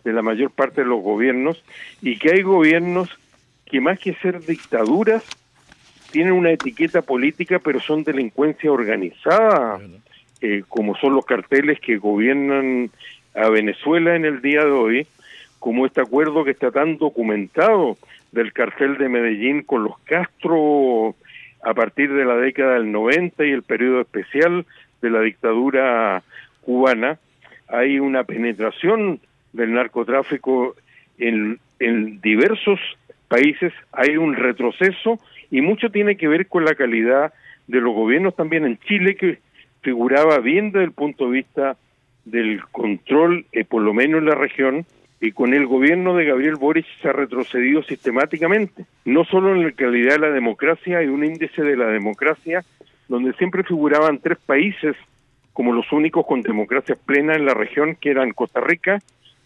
de 0.04 0.14
la 0.14 0.22
mayor 0.22 0.52
parte 0.52 0.82
de 0.82 0.88
los 0.88 1.02
gobiernos 1.02 1.64
y 2.02 2.18
que 2.18 2.32
hay 2.32 2.42
gobiernos 2.42 3.10
que 3.72 3.80
más 3.80 3.98
que 3.98 4.14
ser 4.16 4.46
dictaduras, 4.46 5.24
tienen 6.12 6.34
una 6.34 6.52
etiqueta 6.52 7.02
política, 7.02 7.60
pero 7.60 7.80
son 7.80 8.04
delincuencia 8.04 8.70
organizada, 8.70 9.80
eh, 10.42 10.64
como 10.68 10.96
son 10.98 11.16
los 11.16 11.26
carteles 11.26 11.80
que 11.80 11.96
gobiernan 11.96 12.92
a 13.34 13.48
Venezuela 13.48 14.18
en 14.18 14.26
el 14.26 14.42
día 14.42 14.66
de 14.66 14.72
hoy, 14.72 15.08
como 15.60 15.86
este 15.86 16.02
acuerdo 16.02 16.44
que 16.44 16.52
está 16.52 16.70
tan 16.70 16.98
documentado 16.98 17.98
del 18.34 18.52
cartel 18.52 18.98
de 18.98 19.08
Medellín 19.08 19.62
con 19.64 19.86
los 19.86 19.98
Castro 20.00 21.16
a 21.64 21.74
partir 21.74 22.12
de 22.12 22.26
la 22.26 22.36
década 22.36 22.74
del 22.74 22.92
90 22.92 23.46
y 23.46 23.52
el 23.52 23.64
periodo 23.64 24.02
especial 24.02 24.66
de 25.02 25.10
la 25.10 25.22
dictadura 25.22 26.24
cubana, 26.62 27.20
hay 27.70 28.00
una 28.00 28.26
penetración 28.26 29.22
del 29.54 29.74
narcotráfico 29.74 30.76
en, 31.18 31.60
en 31.80 32.20
diversos 32.20 32.80
países 33.32 33.72
hay 33.94 34.18
un 34.18 34.36
retroceso 34.36 35.18
y 35.50 35.62
mucho 35.62 35.90
tiene 35.90 36.18
que 36.18 36.28
ver 36.28 36.48
con 36.48 36.66
la 36.66 36.76
calidad 36.76 37.34
de 37.66 37.80
los 37.80 37.96
gobiernos 37.96 38.36
también 38.36 38.66
en 38.66 38.78
Chile 38.80 39.16
que 39.16 39.40
figuraba 39.82 40.40
bien 40.40 40.72
desde 40.72 40.84
el 40.84 40.92
punto 40.92 41.26
de 41.26 41.32
vista 41.32 41.78
del 42.26 42.62
control, 42.74 43.46
eh, 43.54 43.64
por 43.64 43.82
lo 43.84 43.94
menos 43.94 44.20
en 44.20 44.26
la 44.26 44.36
región, 44.36 44.86
y 45.22 45.32
con 45.32 45.54
el 45.54 45.66
gobierno 45.66 46.14
de 46.16 46.26
Gabriel 46.26 46.58
Boric 46.58 46.86
se 47.02 47.08
ha 47.08 47.14
retrocedido 47.14 47.82
sistemáticamente. 47.84 48.86
No 49.06 49.24
solo 49.24 49.56
en 49.56 49.64
la 49.64 49.72
calidad 49.72 50.16
de 50.16 50.28
la 50.28 50.32
democracia, 50.32 50.98
hay 50.98 51.08
un 51.08 51.24
índice 51.24 51.62
de 51.62 51.78
la 51.78 51.88
democracia 51.88 52.66
donde 53.08 53.32
siempre 53.34 53.64
figuraban 53.64 54.20
tres 54.20 54.40
países 54.46 54.96
como 55.54 55.72
los 55.72 55.90
únicos 55.92 56.26
con 56.26 56.42
democracia 56.42 56.96
plena 57.06 57.36
en 57.36 57.46
la 57.46 57.54
región, 57.54 57.96
que 57.96 58.12
eran 58.12 58.32
Costa 58.32 58.60
Rica, 58.60 59.00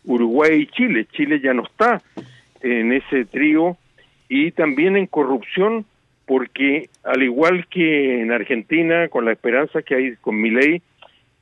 Uruguay 0.06 0.62
y 0.62 0.68
Chile. 0.68 1.08
Chile 1.12 1.40
ya 1.40 1.54
no 1.54 1.64
está 1.64 2.02
en 2.66 2.94
ese 2.94 3.26
trío 3.26 3.78
y 4.28 4.52
también 4.52 4.98
en 4.98 5.06
corrupción 5.06 5.86
porque 6.26 6.90
al 7.04 7.22
igual 7.22 7.68
que 7.68 8.22
en 8.22 8.32
Argentina 8.32 9.08
con 9.08 9.24
la 9.26 9.32
esperanza 9.32 9.84
que 9.84 9.96
hay 9.96 10.16
con 10.16 10.42
mi 10.42 10.50
ley 10.50 10.82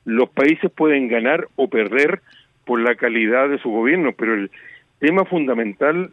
los 0.04 0.28
países 0.28 0.70
pueden 0.70 1.08
ganar 1.08 1.48
o 1.56 1.68
perder 1.68 2.20
por 2.66 2.78
la 2.80 2.94
calidad 2.94 3.48
de 3.48 3.58
su 3.58 3.70
gobierno 3.70 4.12
pero 4.12 4.34
el 4.34 4.50
tema 4.98 5.24
fundamental 5.24 6.10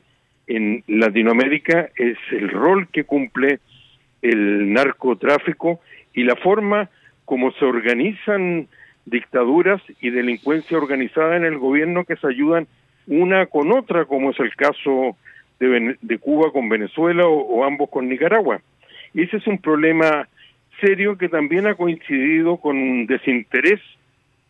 en 0.47 0.81
Latinoamérica 0.87 1.89
es 1.97 2.17
el 2.31 2.47
rol 2.49 2.87
que 2.87 3.03
cumple 3.03 3.59
el 4.21 4.71
narcotráfico 4.71 5.81
y 6.13 6.23
la 6.23 6.37
forma 6.37 6.89
como 7.25 7.51
se 7.51 7.65
organizan 7.65 8.69
dictaduras 9.05 9.81
y 9.99 10.09
delincuencia 10.09 10.77
organizada 10.77 11.35
en 11.35 11.43
el 11.43 11.57
gobierno 11.57 12.05
que 12.05 12.15
se 12.15 12.27
ayudan 12.27 12.67
una 13.11 13.45
con 13.45 13.73
otra, 13.73 14.05
como 14.05 14.31
es 14.31 14.39
el 14.39 14.55
caso 14.55 15.17
de, 15.59 16.17
Cuba 16.19 16.51
con 16.51 16.69
Venezuela 16.69 17.27
o, 17.27 17.63
ambos 17.65 17.89
con 17.89 18.07
Nicaragua. 18.07 18.61
Y 19.13 19.23
ese 19.23 19.37
es 19.37 19.47
un 19.47 19.57
problema 19.57 20.29
serio 20.79 21.17
que 21.17 21.27
también 21.27 21.67
ha 21.67 21.75
coincidido 21.75 22.57
con 22.57 22.77
un 22.77 23.05
desinterés 23.07 23.81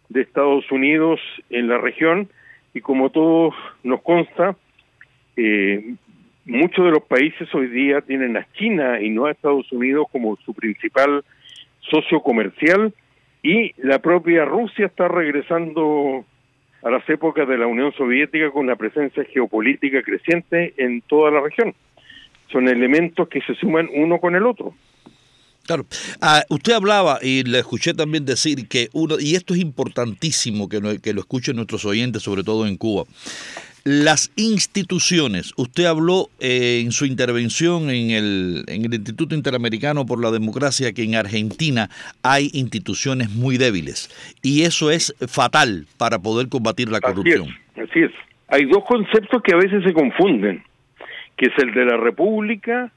de 0.09 0.21
Estados 0.21 0.71
Unidos 0.71 1.19
en 1.49 1.67
la 1.67 1.79
región 1.79 2.29
y 2.73 2.81
como 2.81 3.09
todos 3.09 3.55
nos 3.83 4.01
consta, 4.03 4.55
eh, 5.35 5.95
muchos 6.45 6.85
de 6.85 6.91
los 6.91 7.03
países 7.03 7.53
hoy 7.55 7.67
día 7.67 8.01
tienen 8.01 8.37
a 8.37 8.47
China 8.53 9.01
y 9.01 9.09
no 9.09 9.25
a 9.25 9.31
Estados 9.31 9.69
Unidos 9.71 10.05
como 10.11 10.37
su 10.45 10.53
principal 10.53 11.23
socio 11.79 12.21
comercial 12.21 12.93
y 13.41 13.73
la 13.77 13.99
propia 13.99 14.45
Rusia 14.45 14.85
está 14.85 15.07
regresando 15.07 16.23
a 16.83 16.89
las 16.89 17.07
épocas 17.09 17.47
de 17.47 17.57
la 17.57 17.67
Unión 17.67 17.93
Soviética 17.93 18.51
con 18.51 18.63
una 18.65 18.75
presencia 18.75 19.23
geopolítica 19.25 20.01
creciente 20.01 20.73
en 20.77 21.01
toda 21.01 21.31
la 21.31 21.41
región. 21.41 21.73
Son 22.51 22.67
elementos 22.67 23.27
que 23.29 23.41
se 23.41 23.55
suman 23.55 23.89
uno 23.93 24.19
con 24.19 24.35
el 24.35 24.45
otro. 24.45 24.73
Claro. 25.65 25.85
Ah, 26.21 26.43
usted 26.49 26.73
hablaba 26.73 27.19
y 27.21 27.43
le 27.43 27.59
escuché 27.59 27.93
también 27.93 28.25
decir 28.25 28.67
que 28.67 28.89
uno, 28.93 29.19
y 29.19 29.35
esto 29.35 29.53
es 29.53 29.59
importantísimo 29.61 30.67
que, 30.67 30.99
que 31.01 31.13
lo 31.13 31.21
escuchen 31.21 31.55
nuestros 31.55 31.85
oyentes, 31.85 32.23
sobre 32.23 32.43
todo 32.43 32.65
en 32.65 32.77
Cuba, 32.77 33.05
las 33.83 34.31
instituciones, 34.35 35.53
usted 35.57 35.85
habló 35.85 36.29
eh, 36.39 36.81
en 36.83 36.91
su 36.91 37.05
intervención 37.05 37.89
en 37.89 38.11
el, 38.11 38.63
en 38.67 38.85
el 38.85 38.93
Instituto 38.93 39.33
Interamericano 39.33 40.05
por 40.05 40.21
la 40.21 40.29
Democracia 40.29 40.93
que 40.93 41.03
en 41.03 41.15
Argentina 41.15 41.89
hay 42.21 42.51
instituciones 42.53 43.31
muy 43.31 43.57
débiles 43.57 44.09
y 44.43 44.63
eso 44.63 44.91
es 44.91 45.15
fatal 45.27 45.87
para 45.97 46.19
poder 46.19 46.47
combatir 46.49 46.89
la 46.89 47.01
corrupción. 47.01 47.47
Así 47.75 48.01
es, 48.01 48.11
Hay 48.49 48.65
dos 48.65 48.83
conceptos 48.85 49.41
que 49.41 49.53
a 49.53 49.57
veces 49.57 49.83
se 49.83 49.93
confunden, 49.93 50.63
que 51.35 51.47
es 51.47 51.63
el 51.63 51.73
de 51.73 51.85
la 51.85 51.97
república 51.97 52.91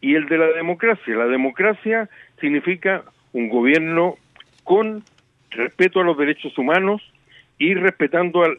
y 0.00 0.14
el 0.14 0.26
de 0.26 0.38
la 0.38 0.46
democracia. 0.52 1.16
La 1.16 1.26
democracia 1.26 2.08
significa 2.40 3.02
un 3.32 3.48
gobierno 3.48 4.16
con 4.62 5.02
respeto 5.50 6.00
a 6.00 6.04
los 6.04 6.16
derechos 6.16 6.56
humanos, 6.56 7.02
y 7.62 7.74
respetando 7.74 8.42
al, 8.42 8.58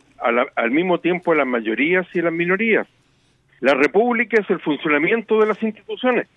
al, 0.56 0.72
mismo 0.72 1.02
tiempo 1.02 1.34
a 1.34 1.36
las 1.36 1.46
mayorías 1.46 2.08
y 2.14 2.20
a 2.20 2.24
las 2.24 2.32
minorías. 2.32 2.88
La 3.60 3.74
república 3.74 4.40
es 4.40 4.50
el 4.50 4.62
funcionamiento 4.62 5.42
de 5.42 5.48
las 5.48 5.62
instituciones 5.62 6.30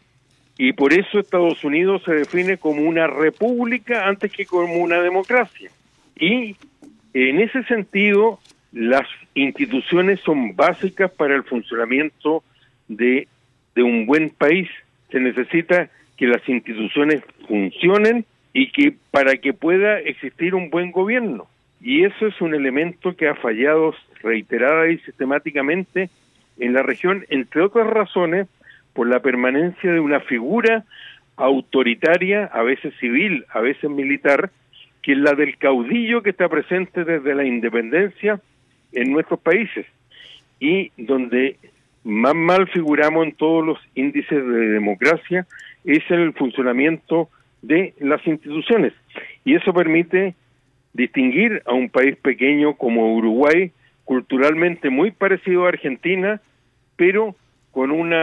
y 0.59 0.73
por 0.73 0.93
eso 0.93 1.21
Estados 1.21 1.63
Unidos 1.63 2.03
se 2.05 2.13
define 2.15 2.57
como 2.57 2.83
una 2.83 3.07
república 3.07 4.09
antes 4.09 4.33
que 4.33 4.47
como 4.47 4.79
una 4.79 5.01
democracia. 5.01 5.71
Y 6.19 6.57
en 7.15 7.41
ese 7.41 7.63
sentido, 7.65 8.41
las 8.73 9.07
instituciones 9.35 10.19
son 10.25 10.57
básicas 10.57 11.13
para 11.13 11.37
el 11.37 11.45
funcionamiento 11.45 12.43
de, 12.89 13.29
de 13.77 13.83
un 13.85 14.07
buen 14.07 14.31
país. 14.31 14.69
Se 15.13 15.21
necesita 15.21 15.89
que 16.17 16.27
las 16.27 16.49
instituciones 16.49 17.23
funcionen 17.47 18.25
y 18.53 18.73
que 18.73 18.93
para 19.13 19.37
que 19.37 19.53
pueda 19.53 20.01
existir 20.01 20.57
un 20.57 20.69
buen 20.69 20.91
gobierno. 20.91 21.47
Y 21.81 22.05
eso 22.05 22.27
es 22.27 22.41
un 22.41 22.55
elemento 22.55 23.17
que 23.17 23.29
ha 23.29 23.35
fallado 23.35 23.95
reiterada 24.23 24.89
y 24.89 24.99
sistemáticamente 24.99 26.11
en 26.59 26.73
la 26.73 26.83
región, 26.83 27.25
entre 27.29 27.63
otras 27.63 27.87
razones, 27.87 28.49
por 28.93 29.09
la 29.09 29.21
permanencia 29.21 29.93
de 29.93 30.01
una 30.01 30.21
figura 30.21 30.85
autoritaria, 31.37 32.47
a 32.47 32.63
veces 32.63 32.95
civil, 32.99 33.45
a 33.51 33.61
veces 33.61 33.91
militar, 33.91 34.51
que 35.03 35.13
es 35.13 35.19
la 35.19 35.35
del 35.35 35.59
caudillo 35.59 36.23
que 36.23 36.31
está 36.31 36.49
presente 36.49 37.05
desde 37.05 37.35
la 37.35 37.45
independencia 37.45 38.41
en 38.93 39.13
nuestros 39.13 39.39
países 39.41 39.87
y 40.59 40.91
donde 40.97 41.57
más 42.05 42.35
mal 42.35 42.69
figuramos 42.69 43.27
en 43.27 43.33
todos 43.33 43.65
los 43.65 43.79
índices 43.95 44.47
de 44.47 44.69
democracia 44.69 45.47
es 45.85 46.03
el 46.11 46.33
funcionamiento 46.33 47.29
de 47.63 47.95
las 48.01 48.25
instituciones. 48.27 48.93
Y 49.45 49.55
eso 49.55 49.73
permite 49.73 50.35
distinguir 50.97 51.63
a 51.67 51.75
un 51.75 51.91
país 51.91 52.17
pequeño 52.17 52.75
como 52.75 53.15
Uruguay, 53.15 53.71
culturalmente 54.05 54.89
muy 54.89 55.11
parecido 55.11 55.67
a 55.67 55.69
Argentina, 55.69 56.41
pero 56.97 57.37
con 57.71 57.91
un 57.91 58.15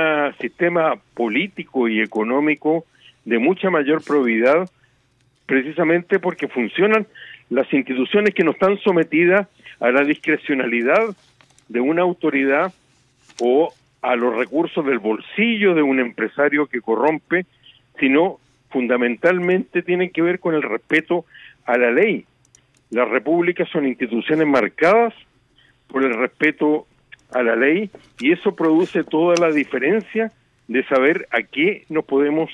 sistema 0.42 0.96
político 1.14 1.88
y 1.88 2.02
económico 2.02 2.86
de 3.26 3.38
mucha 3.38 3.70
mayor 3.70 4.04
probidad, 4.04 4.70
precisamente 5.46 6.18
porque 6.18 6.48
funcionan 6.48 7.06
las 7.50 7.72
instituciones 7.72 8.34
que 8.34 8.44
no 8.44 8.52
están 8.52 8.80
sometidas 8.80 9.48
a 9.80 9.92
la 9.92 10.04
discrecionalidad 10.04 11.16
de 11.70 11.80
una 11.80 12.02
autoridad 12.02 12.74
o 13.40 13.72
a 14.02 14.16
los 14.16 14.36
recursos 14.36 14.84
del 14.86 14.98
bolsillo 14.98 15.76
de 15.76 15.84
un 15.84 16.00
empresario 16.00 16.66
que 16.66 16.82
corrompe, 16.82 17.46
sino 18.00 18.40
fundamentalmente 18.70 19.84
tienen 19.84 20.10
que 20.10 20.24
ver 20.24 20.40
con 20.40 20.56
el 20.56 20.64
respeto 20.64 21.26
a 21.66 21.78
la 21.78 21.92
ley, 21.92 22.26
las 22.94 23.10
repúblicas 23.10 23.68
son 23.70 23.88
instituciones 23.88 24.48
marcadas 24.48 25.14
por 25.88 26.04
el 26.04 26.14
respeto 26.14 26.86
a 27.32 27.42
la 27.42 27.56
ley 27.56 27.90
y 28.20 28.32
eso 28.32 28.56
produce 28.56 29.04
toda 29.04 29.36
la 29.36 29.52
diferencia 29.52 30.32
de 30.68 30.84
saber 30.86 31.28
a 31.32 31.42
qué 31.42 31.86
nos 31.90 32.06
podemos 32.06 32.52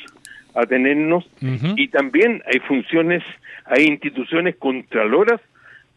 atenernos. 0.55 1.29
Y 1.75 1.89
también 1.89 2.41
hay 2.45 2.59
funciones, 2.59 3.21
hay 3.65 3.83
instituciones 3.85 4.55
contraloras 4.55 5.41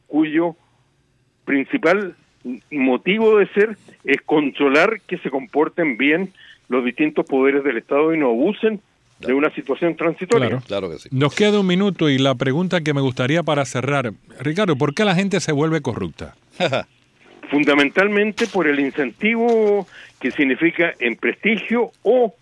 cuyo 0.08 0.56
principal 1.44 2.16
motivo 2.72 3.38
de 3.38 3.46
ser 3.48 3.76
es 4.04 4.20
controlar 4.22 5.00
que 5.06 5.18
se 5.18 5.30
comporten 5.30 5.96
bien 5.96 6.32
los 6.68 6.84
distintos 6.84 7.26
poderes 7.26 7.62
del 7.62 7.76
Estado 7.76 8.12
y 8.12 8.18
no 8.18 8.30
abusen 8.30 8.80
de 9.26 9.34
una 9.34 9.54
situación 9.54 9.96
transitoria. 9.96 10.60
Claro, 10.66 10.90
que 10.90 10.98
sí. 10.98 11.08
Nos 11.12 11.34
queda 11.34 11.60
un 11.60 11.66
minuto 11.66 12.08
y 12.08 12.18
la 12.18 12.34
pregunta 12.34 12.80
que 12.80 12.94
me 12.94 13.00
gustaría 13.00 13.42
para 13.42 13.64
cerrar, 13.64 14.12
Ricardo, 14.40 14.76
¿por 14.76 14.94
qué 14.94 15.04
la 15.04 15.14
gente 15.14 15.40
se 15.40 15.52
vuelve 15.52 15.80
corrupta? 15.80 16.34
Fundamentalmente 17.50 18.46
por 18.46 18.66
el 18.66 18.80
incentivo 18.80 19.86
que 20.20 20.30
significa 20.30 20.94
en 21.00 21.16
prestigio 21.16 21.92
o, 22.02 22.34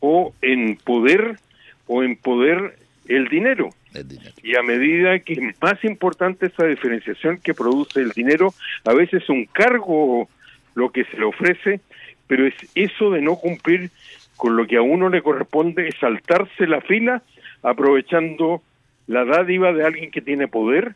o 0.00 0.34
en 0.42 0.76
poder 0.76 1.38
o 1.86 2.02
en 2.02 2.16
poder 2.16 2.78
el 3.06 3.28
dinero. 3.28 3.70
el 3.94 4.08
dinero. 4.08 4.32
Y 4.42 4.56
a 4.56 4.62
medida 4.62 5.18
que 5.20 5.34
es 5.34 5.62
más 5.62 5.82
importante 5.84 6.46
esa 6.46 6.66
diferenciación 6.66 7.38
que 7.38 7.54
produce 7.54 8.00
el 8.00 8.10
dinero, 8.10 8.52
a 8.84 8.92
veces 8.92 9.28
un 9.28 9.44
cargo 9.46 10.28
lo 10.74 10.90
que 10.90 11.04
se 11.04 11.16
le 11.16 11.24
ofrece, 11.24 11.80
pero 12.26 12.46
es 12.46 12.54
eso 12.74 13.10
de 13.10 13.22
no 13.22 13.36
cumplir 13.36 13.90
con 14.36 14.56
lo 14.56 14.66
que 14.66 14.76
a 14.76 14.82
uno 14.82 15.08
le 15.08 15.22
corresponde 15.22 15.88
es 15.88 15.96
saltarse 15.98 16.66
la 16.66 16.80
fila 16.80 17.22
aprovechando 17.62 18.62
la 19.06 19.24
dádiva 19.24 19.72
de 19.72 19.84
alguien 19.84 20.10
que 20.10 20.20
tiene 20.20 20.48
poder 20.48 20.94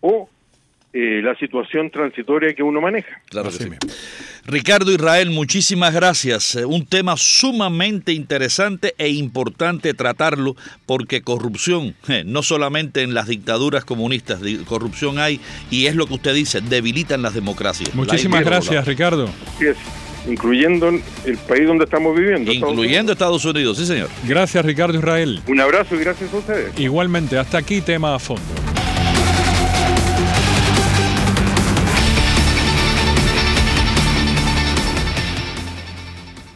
o 0.00 0.28
eh, 0.94 1.22
la 1.22 1.34
situación 1.36 1.90
transitoria 1.90 2.52
que 2.54 2.62
uno 2.62 2.80
maneja. 2.80 3.22
Claro 3.30 3.48
que 3.48 3.56
sí. 3.56 3.70
Ricardo 4.44 4.92
Israel, 4.92 5.30
muchísimas 5.30 5.94
gracias. 5.94 6.56
Eh, 6.56 6.66
un 6.66 6.84
tema 6.84 7.16
sumamente 7.16 8.12
interesante 8.12 8.94
e 8.98 9.08
importante 9.08 9.94
tratarlo 9.94 10.54
porque 10.84 11.22
corrupción, 11.22 11.94
eh, 12.08 12.24
no 12.26 12.42
solamente 12.42 13.00
en 13.00 13.14
las 13.14 13.28
dictaduras 13.28 13.86
comunistas, 13.86 14.40
corrupción 14.66 15.18
hay 15.18 15.40
y 15.70 15.86
es 15.86 15.96
lo 15.96 16.06
que 16.06 16.14
usted 16.14 16.34
dice, 16.34 16.60
debilitan 16.60 17.22
las 17.22 17.32
democracias. 17.32 17.94
Muchísimas 17.94 18.44
gracias, 18.44 18.86
Ricardo 18.86 19.30
incluyendo 20.26 20.88
el 20.88 21.38
país 21.48 21.66
donde 21.66 21.84
estamos 21.84 22.16
viviendo. 22.16 22.52
Incluyendo 22.52 23.12
Estados 23.12 23.44
Unidos. 23.44 23.78
sí 23.78 23.86
señor. 23.86 24.08
Gracias 24.26 24.64
Ricardo 24.64 24.98
Israel. 24.98 25.40
Un 25.46 25.60
abrazo 25.60 25.94
y 25.96 25.98
gracias 25.98 26.32
a 26.32 26.36
ustedes. 26.36 26.78
Igualmente, 26.78 27.38
hasta 27.38 27.58
aquí 27.58 27.80
tema 27.80 28.14
a 28.14 28.18
fondo. 28.18 28.71